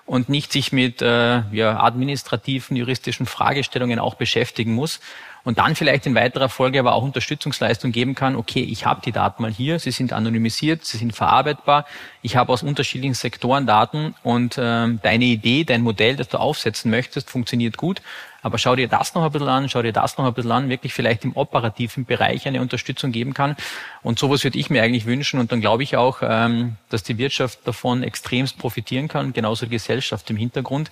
und 0.06 0.28
nicht 0.28 0.52
sich 0.52 0.72
mit 0.72 1.02
äh, 1.02 1.44
ja, 1.52 1.80
administrativen, 1.80 2.76
juristischen 2.76 3.28
Fragestellungen 3.28 4.00
auch 4.00 4.16
beschäftigen 4.16 4.74
muss 4.74 5.00
und 5.44 5.58
dann 5.58 5.76
vielleicht 5.76 6.06
in 6.06 6.16
weiterer 6.16 6.50
Folge 6.50 6.80
aber 6.80 6.94
auch 6.94 7.04
Unterstützungsleistung 7.04 7.92
geben 7.92 8.16
kann, 8.16 8.36
okay, 8.36 8.62
ich 8.62 8.86
habe 8.86 9.02
die 9.04 9.12
Daten 9.12 9.42
mal 9.42 9.52
hier, 9.52 9.80
sie 9.80 9.92
sind 9.92 10.14
anonymisiert, 10.14 10.86
sie 10.86 10.98
sind 10.98 11.16
verarbeitbar, 11.16 11.86
ich 12.22 12.36
habe 12.36 12.52
aus 12.54 12.64
unterschiedlichen 12.64 13.14
Sektoren 13.14 13.68
Daten 13.68 14.16
und 14.24 14.58
äh, 14.58 14.88
deine 15.02 15.26
Idee, 15.26 15.64
dein 15.64 15.82
Modell, 15.82 16.16
das 16.16 16.30
du 16.30 16.40
aufsetzen 16.40 16.90
möchtest, 16.90 17.30
funktioniert 17.30 17.78
gut, 17.78 18.02
aber 18.44 18.58
schau 18.58 18.76
dir 18.76 18.90
das 18.90 19.16
noch 19.16 19.24
ein 19.24 19.32
bisschen 19.32 19.48
an, 19.48 19.70
schau 19.70 19.82
dir 19.82 19.94
das 19.94 20.18
noch 20.18 20.26
ein 20.26 20.34
bisschen 20.34 20.52
an, 20.52 20.70
wirklich 20.70 20.94
vielleicht 20.94 21.24
im 21.24 21.36
operativen 21.36 22.04
Bereich 22.04 22.46
eine 22.46 22.60
Unterstützung 22.60 23.14
geben 23.14 23.34
kann. 23.34 23.56
Und 24.04 24.20
sowas 24.20 24.44
würde 24.44 24.60
ich 24.60 24.70
mir 24.70 24.84
eigentlich 24.84 25.06
wünschen. 25.06 25.40
Und 25.40 25.54
dann 25.54 25.62
glaube 25.62 25.84
ich 25.84 25.96
auch, 25.96 26.18
ähm, 26.22 26.76
dass 26.90 27.04
die 27.04 27.18
Wirtschaft 27.18 27.60
davon 27.66 28.04
extremst 28.04 28.58
profitieren 28.58 29.08
kann, 29.08 29.32
genauso 29.32 29.66
die 29.66 29.72
Gesellschaft 29.72 30.30
im 30.30 30.36
Hintergrund 30.36 30.92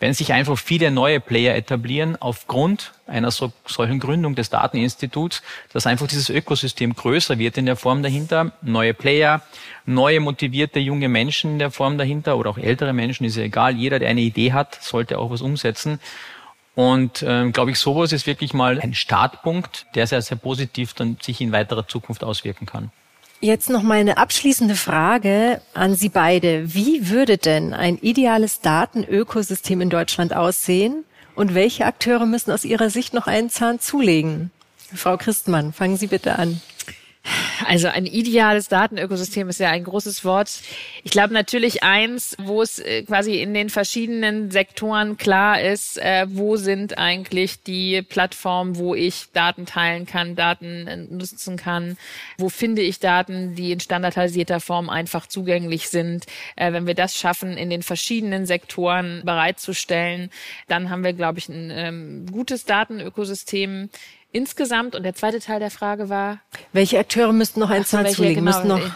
wenn 0.00 0.14
sich 0.14 0.32
einfach 0.32 0.58
viele 0.58 0.90
neue 0.90 1.20
Player 1.20 1.54
etablieren 1.54 2.16
aufgrund 2.18 2.92
einer 3.06 3.30
so, 3.30 3.52
solchen 3.66 4.00
Gründung 4.00 4.34
des 4.34 4.48
Dateninstituts, 4.48 5.42
dass 5.72 5.86
einfach 5.86 6.06
dieses 6.06 6.30
Ökosystem 6.30 6.94
größer 6.94 7.38
wird 7.38 7.58
in 7.58 7.66
der 7.66 7.76
Form 7.76 8.02
dahinter, 8.02 8.52
neue 8.62 8.94
Player, 8.94 9.42
neue 9.84 10.20
motivierte 10.20 10.80
junge 10.80 11.08
Menschen 11.08 11.52
in 11.52 11.58
der 11.58 11.70
Form 11.70 11.98
dahinter 11.98 12.38
oder 12.38 12.50
auch 12.50 12.58
ältere 12.58 12.94
Menschen, 12.94 13.24
ist 13.24 13.36
ja 13.36 13.42
egal, 13.42 13.76
jeder, 13.76 13.98
der 13.98 14.08
eine 14.08 14.22
Idee 14.22 14.52
hat, 14.52 14.82
sollte 14.82 15.18
auch 15.18 15.30
was 15.30 15.42
umsetzen. 15.42 16.00
Und 16.74 17.22
ähm, 17.26 17.52
glaube 17.52 17.72
ich, 17.72 17.78
sowas 17.78 18.12
ist 18.12 18.26
wirklich 18.26 18.54
mal 18.54 18.80
ein 18.80 18.94
Startpunkt, 18.94 19.86
der 19.94 20.06
sehr, 20.06 20.22
sehr 20.22 20.38
positiv 20.38 20.94
dann 20.94 21.18
sich 21.20 21.42
in 21.42 21.52
weiterer 21.52 21.86
Zukunft 21.86 22.24
auswirken 22.24 22.64
kann. 22.64 22.90
Jetzt 23.42 23.70
noch 23.70 23.82
mal 23.82 23.98
eine 23.98 24.18
abschließende 24.18 24.74
Frage 24.74 25.62
an 25.72 25.94
Sie 25.94 26.10
beide. 26.10 26.74
Wie 26.74 27.08
würde 27.08 27.38
denn 27.38 27.72
ein 27.72 27.96
ideales 27.96 28.60
Datenökosystem 28.60 29.80
in 29.80 29.88
Deutschland 29.88 30.36
aussehen? 30.36 31.04
Und 31.34 31.54
welche 31.54 31.86
Akteure 31.86 32.26
müssen 32.26 32.50
aus 32.50 32.66
Ihrer 32.66 32.90
Sicht 32.90 33.14
noch 33.14 33.26
einen 33.26 33.48
Zahn 33.48 33.80
zulegen? 33.80 34.50
Frau 34.94 35.16
Christmann, 35.16 35.72
fangen 35.72 35.96
Sie 35.96 36.08
bitte 36.08 36.38
an. 36.38 36.60
Also 37.66 37.88
ein 37.88 38.06
ideales 38.06 38.68
Datenökosystem 38.68 39.48
ist 39.50 39.60
ja 39.60 39.70
ein 39.70 39.84
großes 39.84 40.24
Wort. 40.24 40.60
Ich 41.04 41.10
glaube 41.10 41.34
natürlich 41.34 41.82
eins, 41.82 42.34
wo 42.38 42.62
es 42.62 42.78
äh, 42.78 43.02
quasi 43.02 43.42
in 43.42 43.52
den 43.52 43.68
verschiedenen 43.68 44.50
Sektoren 44.50 45.18
klar 45.18 45.60
ist, 45.60 45.98
äh, 45.98 46.26
wo 46.28 46.56
sind 46.56 46.96
eigentlich 46.96 47.62
die 47.62 48.02
Plattformen, 48.02 48.76
wo 48.76 48.94
ich 48.94 49.26
Daten 49.32 49.66
teilen 49.66 50.06
kann, 50.06 50.34
Daten 50.34 50.86
äh, 50.86 50.96
nutzen 50.96 51.56
kann, 51.56 51.98
wo 52.38 52.48
finde 52.48 52.82
ich 52.82 53.00
Daten, 53.00 53.54
die 53.54 53.72
in 53.72 53.80
standardisierter 53.80 54.60
Form 54.60 54.88
einfach 54.88 55.26
zugänglich 55.26 55.90
sind. 55.90 56.26
Äh, 56.56 56.72
wenn 56.72 56.86
wir 56.86 56.94
das 56.94 57.16
schaffen, 57.16 57.56
in 57.58 57.68
den 57.68 57.82
verschiedenen 57.82 58.46
Sektoren 58.46 59.22
bereitzustellen, 59.24 60.30
dann 60.68 60.88
haben 60.88 61.04
wir, 61.04 61.12
glaube 61.12 61.38
ich, 61.38 61.48
ein 61.48 61.70
ähm, 61.70 62.26
gutes 62.30 62.64
Datenökosystem 62.64 63.90
insgesamt. 64.32 64.94
Und 64.94 65.02
der 65.02 65.14
zweite 65.14 65.40
Teil 65.40 65.60
der 65.60 65.70
Frage 65.70 66.08
war. 66.08 66.40
Welche 66.72 66.98
Akteure 66.98 67.32
müssten 67.32 67.60
noch 67.60 67.70
ein 67.70 67.84
Zahn 67.84 68.06
zulegen, 68.08 68.44
genau, 68.44 68.56
müssen 68.56 68.68
noch 68.68 68.90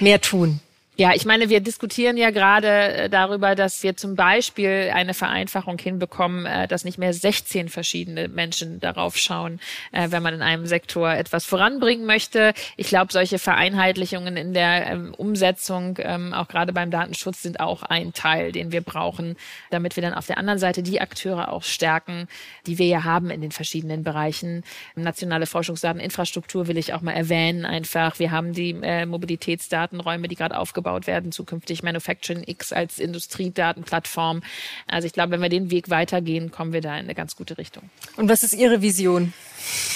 mehr 0.00 0.20
tun? 0.20 0.60
Ja, 1.02 1.14
ich 1.16 1.24
meine, 1.24 1.48
wir 1.48 1.58
diskutieren 1.58 2.16
ja 2.16 2.30
gerade 2.30 2.68
äh, 2.68 3.10
darüber, 3.10 3.56
dass 3.56 3.82
wir 3.82 3.96
zum 3.96 4.14
Beispiel 4.14 4.92
eine 4.94 5.14
Vereinfachung 5.14 5.76
hinbekommen, 5.76 6.46
äh, 6.46 6.68
dass 6.68 6.84
nicht 6.84 6.96
mehr 6.96 7.12
16 7.12 7.70
verschiedene 7.70 8.28
Menschen 8.28 8.78
darauf 8.78 9.16
schauen, 9.16 9.58
äh, 9.90 10.12
wenn 10.12 10.22
man 10.22 10.32
in 10.32 10.42
einem 10.42 10.64
Sektor 10.64 11.10
etwas 11.10 11.44
voranbringen 11.44 12.06
möchte. 12.06 12.54
Ich 12.76 12.86
glaube, 12.86 13.12
solche 13.12 13.40
Vereinheitlichungen 13.40 14.36
in 14.36 14.54
der 14.54 14.86
ähm, 14.86 15.12
Umsetzung, 15.14 15.98
ähm, 15.98 16.32
auch 16.32 16.46
gerade 16.46 16.72
beim 16.72 16.92
Datenschutz, 16.92 17.42
sind 17.42 17.58
auch 17.58 17.82
ein 17.82 18.12
Teil, 18.12 18.52
den 18.52 18.70
wir 18.70 18.82
brauchen, 18.82 19.34
damit 19.72 19.96
wir 19.96 20.04
dann 20.04 20.14
auf 20.14 20.28
der 20.28 20.38
anderen 20.38 20.60
Seite 20.60 20.84
die 20.84 21.00
Akteure 21.00 21.50
auch 21.50 21.64
stärken, 21.64 22.28
die 22.68 22.78
wir 22.78 22.86
ja 22.86 23.02
haben 23.02 23.30
in 23.30 23.40
den 23.40 23.50
verschiedenen 23.50 24.04
Bereichen. 24.04 24.62
Nationale 24.94 25.46
Forschungsdateninfrastruktur 25.46 26.68
will 26.68 26.78
ich 26.78 26.94
auch 26.94 27.00
mal 27.00 27.10
erwähnen, 27.10 27.64
einfach. 27.64 28.20
Wir 28.20 28.30
haben 28.30 28.52
die 28.52 28.74
Mobilitätsdatenräume, 28.74 30.28
die 30.28 30.36
gerade 30.36 30.56
aufgebaut 30.56 30.91
aufgebaut 30.92 31.06
werden, 31.06 31.32
zukünftig 31.32 31.82
Manufacturing 31.82 32.44
X 32.46 32.72
als 32.72 32.98
Industriedatenplattform. 32.98 34.42
Also 34.86 35.06
ich 35.06 35.12
glaube, 35.12 35.32
wenn 35.32 35.42
wir 35.42 35.48
den 35.48 35.70
Weg 35.70 35.90
weitergehen, 35.90 36.50
kommen 36.50 36.72
wir 36.72 36.80
da 36.80 36.94
in 36.94 37.04
eine 37.04 37.14
ganz 37.14 37.36
gute 37.36 37.58
Richtung. 37.58 37.90
Und 38.16 38.28
was 38.28 38.42
ist 38.42 38.54
Ihre 38.54 38.82
Vision? 38.82 39.32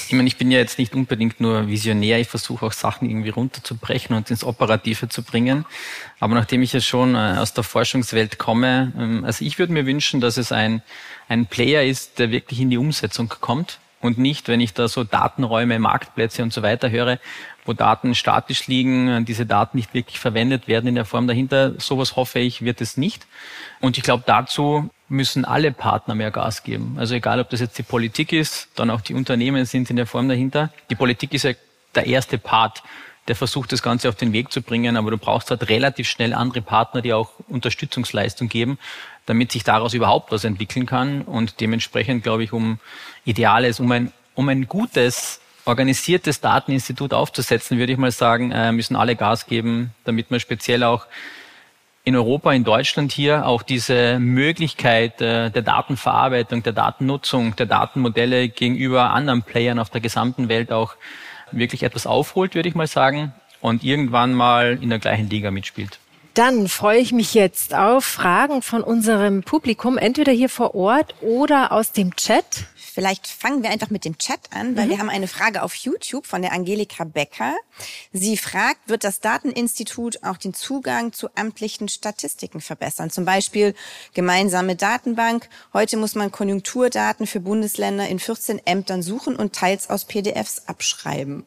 Ich 0.06 0.12
meine, 0.12 0.28
ich 0.28 0.36
bin 0.36 0.50
ja 0.50 0.58
jetzt 0.58 0.78
nicht 0.78 0.94
unbedingt 0.94 1.40
nur 1.40 1.66
Visionär, 1.66 2.20
ich 2.20 2.28
versuche 2.28 2.66
auch 2.66 2.72
Sachen 2.72 3.10
irgendwie 3.10 3.30
runterzubrechen 3.30 4.14
und 4.14 4.30
ins 4.30 4.44
Operative 4.44 5.08
zu 5.08 5.22
bringen. 5.22 5.64
Aber 6.20 6.34
nachdem 6.34 6.62
ich 6.62 6.72
ja 6.72 6.80
schon 6.80 7.14
äh, 7.14 7.36
aus 7.38 7.52
der 7.52 7.64
Forschungswelt 7.64 8.38
komme, 8.38 8.92
ähm, 8.96 9.24
also 9.24 9.44
ich 9.44 9.58
würde 9.58 9.72
mir 9.72 9.86
wünschen, 9.86 10.20
dass 10.20 10.36
es 10.36 10.52
ein, 10.52 10.82
ein 11.28 11.46
Player 11.46 11.82
ist, 11.82 12.18
der 12.18 12.30
wirklich 12.30 12.60
in 12.60 12.70
die 12.70 12.78
Umsetzung 12.78 13.28
kommt 13.28 13.80
und 14.00 14.18
nicht, 14.18 14.46
wenn 14.46 14.60
ich 14.60 14.72
da 14.72 14.86
so 14.86 15.02
Datenräume, 15.02 15.78
Marktplätze 15.78 16.42
und 16.42 16.52
so 16.52 16.62
weiter 16.62 16.90
höre, 16.90 17.18
wo 17.66 17.72
Daten 17.72 18.14
statisch 18.14 18.66
liegen, 18.66 19.24
diese 19.24 19.46
Daten 19.46 19.76
nicht 19.76 19.94
wirklich 19.94 20.18
verwendet 20.18 20.68
werden 20.68 20.86
in 20.86 20.94
der 20.94 21.04
Form 21.04 21.26
dahinter. 21.26 21.74
Sowas 21.78 22.16
hoffe 22.16 22.38
ich, 22.38 22.62
wird 22.62 22.80
es 22.80 22.96
nicht. 22.96 23.26
Und 23.80 23.98
ich 23.98 24.04
glaube, 24.04 24.24
dazu 24.26 24.90
müssen 25.08 25.44
alle 25.44 25.72
Partner 25.72 26.14
mehr 26.14 26.30
Gas 26.30 26.62
geben. 26.62 26.96
Also 26.98 27.14
egal, 27.14 27.40
ob 27.40 27.50
das 27.50 27.60
jetzt 27.60 27.78
die 27.78 27.82
Politik 27.82 28.32
ist, 28.32 28.68
dann 28.74 28.90
auch 28.90 29.00
die 29.00 29.14
Unternehmen 29.14 29.64
sind 29.64 29.90
in 29.90 29.96
der 29.96 30.06
Form 30.06 30.28
dahinter. 30.28 30.70
Die 30.90 30.94
Politik 30.94 31.32
ist 31.34 31.44
ja 31.44 31.52
der 31.94 32.06
erste 32.06 32.38
Part, 32.38 32.82
der 33.28 33.36
versucht, 33.36 33.72
das 33.72 33.82
Ganze 33.82 34.08
auf 34.08 34.14
den 34.14 34.32
Weg 34.32 34.52
zu 34.52 34.62
bringen, 34.62 34.96
aber 34.96 35.10
du 35.10 35.18
brauchst 35.18 35.50
halt 35.50 35.68
relativ 35.68 36.08
schnell 36.08 36.32
andere 36.32 36.62
Partner, 36.62 37.02
die 37.02 37.12
auch 37.12 37.32
Unterstützungsleistung 37.48 38.48
geben, 38.48 38.78
damit 39.26 39.52
sich 39.52 39.64
daraus 39.64 39.94
überhaupt 39.94 40.30
was 40.30 40.44
entwickeln 40.44 40.86
kann. 40.86 41.22
Und 41.22 41.60
dementsprechend, 41.60 42.22
glaube 42.22 42.44
ich, 42.44 42.52
um 42.52 42.78
Ideales, 43.24 43.80
um 43.80 43.90
ein, 43.90 44.12
um 44.34 44.48
ein 44.48 44.68
gutes 44.68 45.40
organisiertes 45.66 46.40
Dateninstitut 46.40 47.12
aufzusetzen, 47.12 47.78
würde 47.78 47.92
ich 47.92 47.98
mal 47.98 48.12
sagen, 48.12 48.52
äh, 48.52 48.72
müssen 48.72 48.96
alle 48.96 49.16
Gas 49.16 49.46
geben, 49.46 49.90
damit 50.04 50.30
man 50.30 50.40
speziell 50.40 50.82
auch 50.84 51.06
in 52.04 52.14
Europa, 52.14 52.52
in 52.52 52.62
Deutschland 52.62 53.10
hier 53.10 53.46
auch 53.46 53.62
diese 53.62 54.20
Möglichkeit 54.20 55.20
äh, 55.20 55.50
der 55.50 55.62
Datenverarbeitung, 55.62 56.62
der 56.62 56.72
Datennutzung, 56.72 57.56
der 57.56 57.66
Datenmodelle 57.66 58.48
gegenüber 58.48 59.10
anderen 59.10 59.42
Playern 59.42 59.80
auf 59.80 59.90
der 59.90 60.00
gesamten 60.00 60.48
Welt 60.48 60.70
auch 60.70 60.94
wirklich 61.50 61.82
etwas 61.82 62.06
aufholt, 62.06 62.54
würde 62.54 62.68
ich 62.68 62.76
mal 62.76 62.86
sagen, 62.86 63.34
und 63.60 63.82
irgendwann 63.82 64.34
mal 64.34 64.78
in 64.80 64.90
der 64.90 65.00
gleichen 65.00 65.28
Liga 65.28 65.50
mitspielt. 65.50 65.98
Dann 66.34 66.68
freue 66.68 66.98
ich 66.98 67.12
mich 67.12 67.34
jetzt 67.34 67.74
auf 67.74 68.04
Fragen 68.04 68.62
von 68.62 68.82
unserem 68.82 69.42
Publikum, 69.42 69.98
entweder 69.98 70.32
hier 70.32 70.50
vor 70.50 70.74
Ort 70.74 71.14
oder 71.22 71.72
aus 71.72 71.92
dem 71.92 72.14
Chat. 72.14 72.66
Vielleicht 72.96 73.26
fangen 73.26 73.62
wir 73.62 73.68
einfach 73.68 73.90
mit 73.90 74.06
dem 74.06 74.16
Chat 74.16 74.40
an, 74.52 74.74
weil 74.74 74.86
mhm. 74.86 74.88
wir 74.88 74.98
haben 75.00 75.10
eine 75.10 75.28
Frage 75.28 75.62
auf 75.62 75.74
YouTube 75.74 76.26
von 76.26 76.40
der 76.40 76.54
Angelika 76.54 77.04
Becker. 77.04 77.54
Sie 78.10 78.38
fragt, 78.38 78.88
wird 78.88 79.04
das 79.04 79.20
Dateninstitut 79.20 80.22
auch 80.22 80.38
den 80.38 80.54
Zugang 80.54 81.12
zu 81.12 81.28
amtlichen 81.34 81.90
Statistiken 81.90 82.62
verbessern? 82.62 83.10
Zum 83.10 83.26
Beispiel 83.26 83.74
gemeinsame 84.14 84.76
Datenbank. 84.76 85.50
Heute 85.74 85.98
muss 85.98 86.14
man 86.14 86.32
Konjunkturdaten 86.32 87.26
für 87.26 87.40
Bundesländer 87.40 88.08
in 88.08 88.18
14 88.18 88.66
Ämtern 88.66 89.02
suchen 89.02 89.36
und 89.36 89.52
teils 89.52 89.90
aus 89.90 90.06
PDFs 90.06 90.62
abschreiben. 90.66 91.44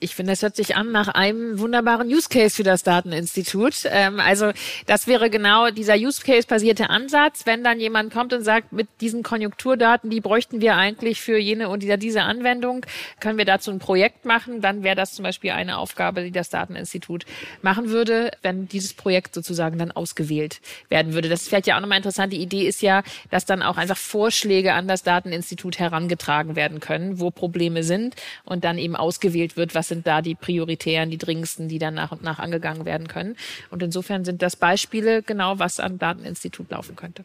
Ich 0.00 0.14
finde, 0.14 0.30
das 0.30 0.42
hört 0.42 0.54
sich 0.54 0.76
an 0.76 0.92
nach 0.92 1.08
einem 1.08 1.58
wunderbaren 1.58 2.06
Use 2.06 2.28
Case 2.28 2.54
für 2.54 2.62
das 2.62 2.84
Dateninstitut. 2.84 3.82
Ähm, 3.86 4.20
also 4.20 4.52
das 4.86 5.08
wäre 5.08 5.28
genau 5.28 5.70
dieser 5.72 5.96
Use 5.96 6.22
Case-basierte 6.22 6.88
Ansatz, 6.88 7.46
wenn 7.46 7.64
dann 7.64 7.80
jemand 7.80 8.12
kommt 8.12 8.32
und 8.32 8.44
sagt, 8.44 8.72
mit 8.72 8.86
diesen 9.00 9.24
Konjunkturdaten, 9.24 10.08
die 10.08 10.20
bräuchten 10.20 10.60
wir 10.60 10.76
eigentlich 10.76 11.20
für 11.20 11.36
jene 11.36 11.68
und 11.68 11.82
diese 11.82 12.22
Anwendung, 12.22 12.86
können 13.18 13.38
wir 13.38 13.44
dazu 13.44 13.72
ein 13.72 13.80
Projekt 13.80 14.24
machen, 14.24 14.60
dann 14.60 14.84
wäre 14.84 14.94
das 14.94 15.14
zum 15.14 15.24
Beispiel 15.24 15.50
eine 15.50 15.78
Aufgabe, 15.78 16.22
die 16.22 16.30
das 16.30 16.48
Dateninstitut 16.48 17.24
machen 17.62 17.88
würde, 17.88 18.30
wenn 18.42 18.68
dieses 18.68 18.94
Projekt 18.94 19.34
sozusagen 19.34 19.78
dann 19.78 19.90
ausgewählt 19.90 20.60
werden 20.90 21.12
würde. 21.12 21.28
Das 21.28 21.42
ist 21.42 21.48
vielleicht 21.48 21.66
ja 21.66 21.76
auch 21.76 21.80
nochmal 21.80 21.98
interessant. 21.98 22.32
Die 22.32 22.40
Idee 22.40 22.68
ist 22.68 22.82
ja, 22.82 23.02
dass 23.32 23.46
dann 23.46 23.62
auch 23.62 23.76
einfach 23.76 23.96
Vorschläge 23.96 24.74
an 24.74 24.86
das 24.86 25.02
Dateninstitut 25.02 25.80
herangetragen 25.80 26.54
werden 26.54 26.78
können, 26.78 27.18
wo 27.18 27.32
Probleme 27.32 27.82
sind 27.82 28.14
und 28.44 28.62
dann 28.62 28.78
eben 28.78 28.94
ausgewählt 28.94 29.56
wird, 29.56 29.74
was 29.74 29.87
sind 29.88 30.06
da 30.06 30.22
die 30.22 30.34
prioritären, 30.34 31.10
die 31.10 31.18
dringendsten, 31.18 31.68
die 31.68 31.78
dann 31.78 31.94
nach 31.94 32.12
und 32.12 32.22
nach 32.22 32.38
angegangen 32.38 32.84
werden 32.84 33.08
können. 33.08 33.36
Und 33.70 33.82
insofern 33.82 34.24
sind 34.24 34.42
das 34.42 34.56
Beispiele 34.56 35.22
genau, 35.22 35.58
was 35.58 35.80
am 35.80 35.98
Dateninstitut 35.98 36.70
laufen 36.70 36.96
könnte. 36.96 37.24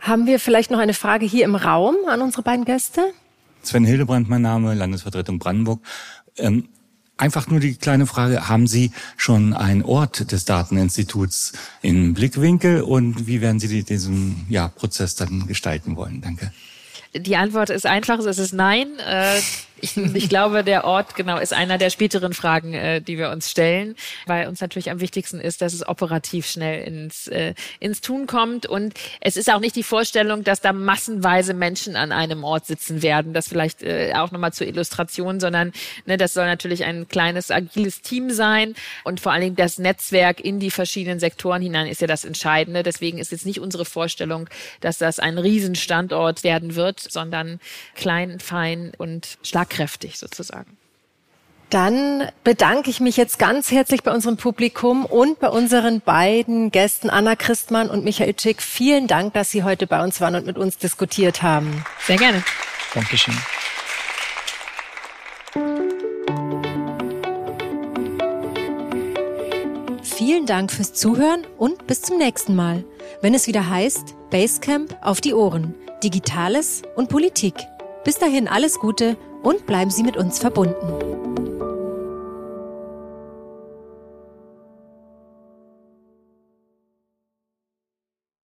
Haben 0.00 0.26
wir 0.26 0.40
vielleicht 0.40 0.70
noch 0.70 0.80
eine 0.80 0.94
Frage 0.94 1.26
hier 1.26 1.44
im 1.44 1.54
Raum 1.54 1.96
an 2.08 2.20
unsere 2.20 2.42
beiden 2.42 2.64
Gäste? 2.64 3.12
Sven 3.62 3.84
Hildebrand, 3.84 4.28
mein 4.28 4.42
Name, 4.42 4.74
Landesvertretung 4.74 5.38
Brandenburg. 5.38 5.80
Ähm, 6.36 6.68
einfach 7.16 7.46
nur 7.46 7.60
die 7.60 7.76
kleine 7.76 8.06
Frage, 8.06 8.48
haben 8.48 8.66
Sie 8.66 8.90
schon 9.16 9.54
einen 9.54 9.82
Ort 9.82 10.32
des 10.32 10.44
Dateninstituts 10.44 11.52
im 11.82 12.14
Blickwinkel 12.14 12.82
und 12.82 13.28
wie 13.28 13.40
werden 13.40 13.60
Sie 13.60 13.84
diesen 13.84 14.44
ja, 14.48 14.68
Prozess 14.68 15.14
dann 15.14 15.46
gestalten 15.46 15.96
wollen? 15.96 16.20
Danke. 16.20 16.52
Die 17.14 17.36
Antwort 17.36 17.70
ist 17.70 17.86
einfach, 17.86 18.18
es 18.18 18.38
ist 18.38 18.54
nein. 18.54 18.88
Äh, 19.06 19.40
ich, 19.82 19.96
ich 20.14 20.28
glaube, 20.28 20.64
der 20.64 20.84
Ort 20.84 21.14
genau 21.14 21.38
ist 21.38 21.52
einer 21.52 21.76
der 21.76 21.90
späteren 21.90 22.32
Fragen, 22.32 22.72
äh, 22.72 23.02
die 23.02 23.18
wir 23.18 23.30
uns 23.30 23.50
stellen, 23.50 23.96
weil 24.26 24.48
uns 24.48 24.60
natürlich 24.60 24.90
am 24.90 25.00
wichtigsten 25.00 25.40
ist, 25.40 25.60
dass 25.60 25.74
es 25.74 25.86
operativ 25.86 26.46
schnell 26.46 26.84
ins, 26.84 27.26
äh, 27.26 27.54
ins 27.80 28.00
Tun 28.00 28.26
kommt. 28.26 28.66
Und 28.66 28.94
es 29.20 29.36
ist 29.36 29.52
auch 29.52 29.60
nicht 29.60 29.76
die 29.76 29.82
Vorstellung, 29.82 30.44
dass 30.44 30.60
da 30.60 30.72
massenweise 30.72 31.52
Menschen 31.52 31.96
an 31.96 32.12
einem 32.12 32.44
Ort 32.44 32.66
sitzen 32.66 33.02
werden. 33.02 33.34
Das 33.34 33.48
vielleicht 33.48 33.82
äh, 33.82 34.12
auch 34.14 34.30
nochmal 34.30 34.52
zur 34.52 34.66
Illustration, 34.66 35.40
sondern 35.40 35.72
ne, 36.06 36.16
das 36.16 36.34
soll 36.34 36.46
natürlich 36.46 36.84
ein 36.84 37.08
kleines, 37.08 37.50
agiles 37.50 38.00
Team 38.00 38.30
sein. 38.30 38.74
Und 39.04 39.20
vor 39.20 39.32
allen 39.32 39.42
Dingen 39.42 39.56
das 39.56 39.78
Netzwerk 39.78 40.40
in 40.40 40.60
die 40.60 40.70
verschiedenen 40.70 41.18
Sektoren 41.18 41.60
hinein 41.60 41.88
ist 41.88 42.00
ja 42.00 42.06
das 42.06 42.24
Entscheidende. 42.24 42.84
Deswegen 42.84 43.18
ist 43.18 43.32
jetzt 43.32 43.46
nicht 43.46 43.60
unsere 43.60 43.84
Vorstellung, 43.84 44.48
dass 44.80 44.98
das 44.98 45.18
ein 45.18 45.38
Riesenstandort 45.38 46.44
werden 46.44 46.76
wird, 46.76 47.00
sondern 47.00 47.58
klein, 47.94 48.38
fein 48.38 48.92
und 48.96 49.38
schlag 49.42 49.71
schlagkräftig 49.72 50.18
sozusagen. 50.18 50.76
Dann 51.70 52.28
bedanke 52.44 52.90
ich 52.90 53.00
mich 53.00 53.16
jetzt 53.16 53.38
ganz 53.38 53.70
herzlich 53.70 54.02
bei 54.02 54.12
unserem 54.12 54.36
Publikum 54.36 55.06
und 55.06 55.40
bei 55.40 55.48
unseren 55.48 56.02
beiden 56.02 56.70
Gästen 56.70 57.08
Anna 57.08 57.34
Christmann 57.34 57.88
und 57.88 58.04
Michael 58.04 58.34
Schick. 58.38 58.60
Vielen 58.60 59.06
Dank, 59.06 59.32
dass 59.32 59.50
Sie 59.50 59.62
heute 59.62 59.86
bei 59.86 60.04
uns 60.04 60.20
waren 60.20 60.34
und 60.34 60.44
mit 60.44 60.58
uns 60.58 60.76
diskutiert 60.76 61.42
haben. 61.42 61.82
Sehr 62.06 62.18
gerne. 62.18 62.44
Dankeschön. 62.92 63.34
Vielen 70.02 70.44
Dank 70.44 70.70
fürs 70.70 70.92
Zuhören 70.92 71.46
und 71.56 71.86
bis 71.86 72.02
zum 72.02 72.18
nächsten 72.18 72.54
Mal, 72.54 72.84
wenn 73.22 73.32
es 73.32 73.46
wieder 73.46 73.68
heißt 73.70 74.14
Basecamp 74.30 74.94
auf 75.00 75.22
die 75.22 75.32
Ohren 75.32 75.74
Digitales 76.04 76.82
und 76.96 77.08
Politik. 77.08 77.54
Bis 78.04 78.18
dahin 78.18 78.46
alles 78.46 78.78
Gute 78.78 79.16
und 79.42 79.66
bleiben 79.66 79.90
Sie 79.90 80.02
mit 80.02 80.16
uns 80.16 80.38
verbunden. 80.38 81.31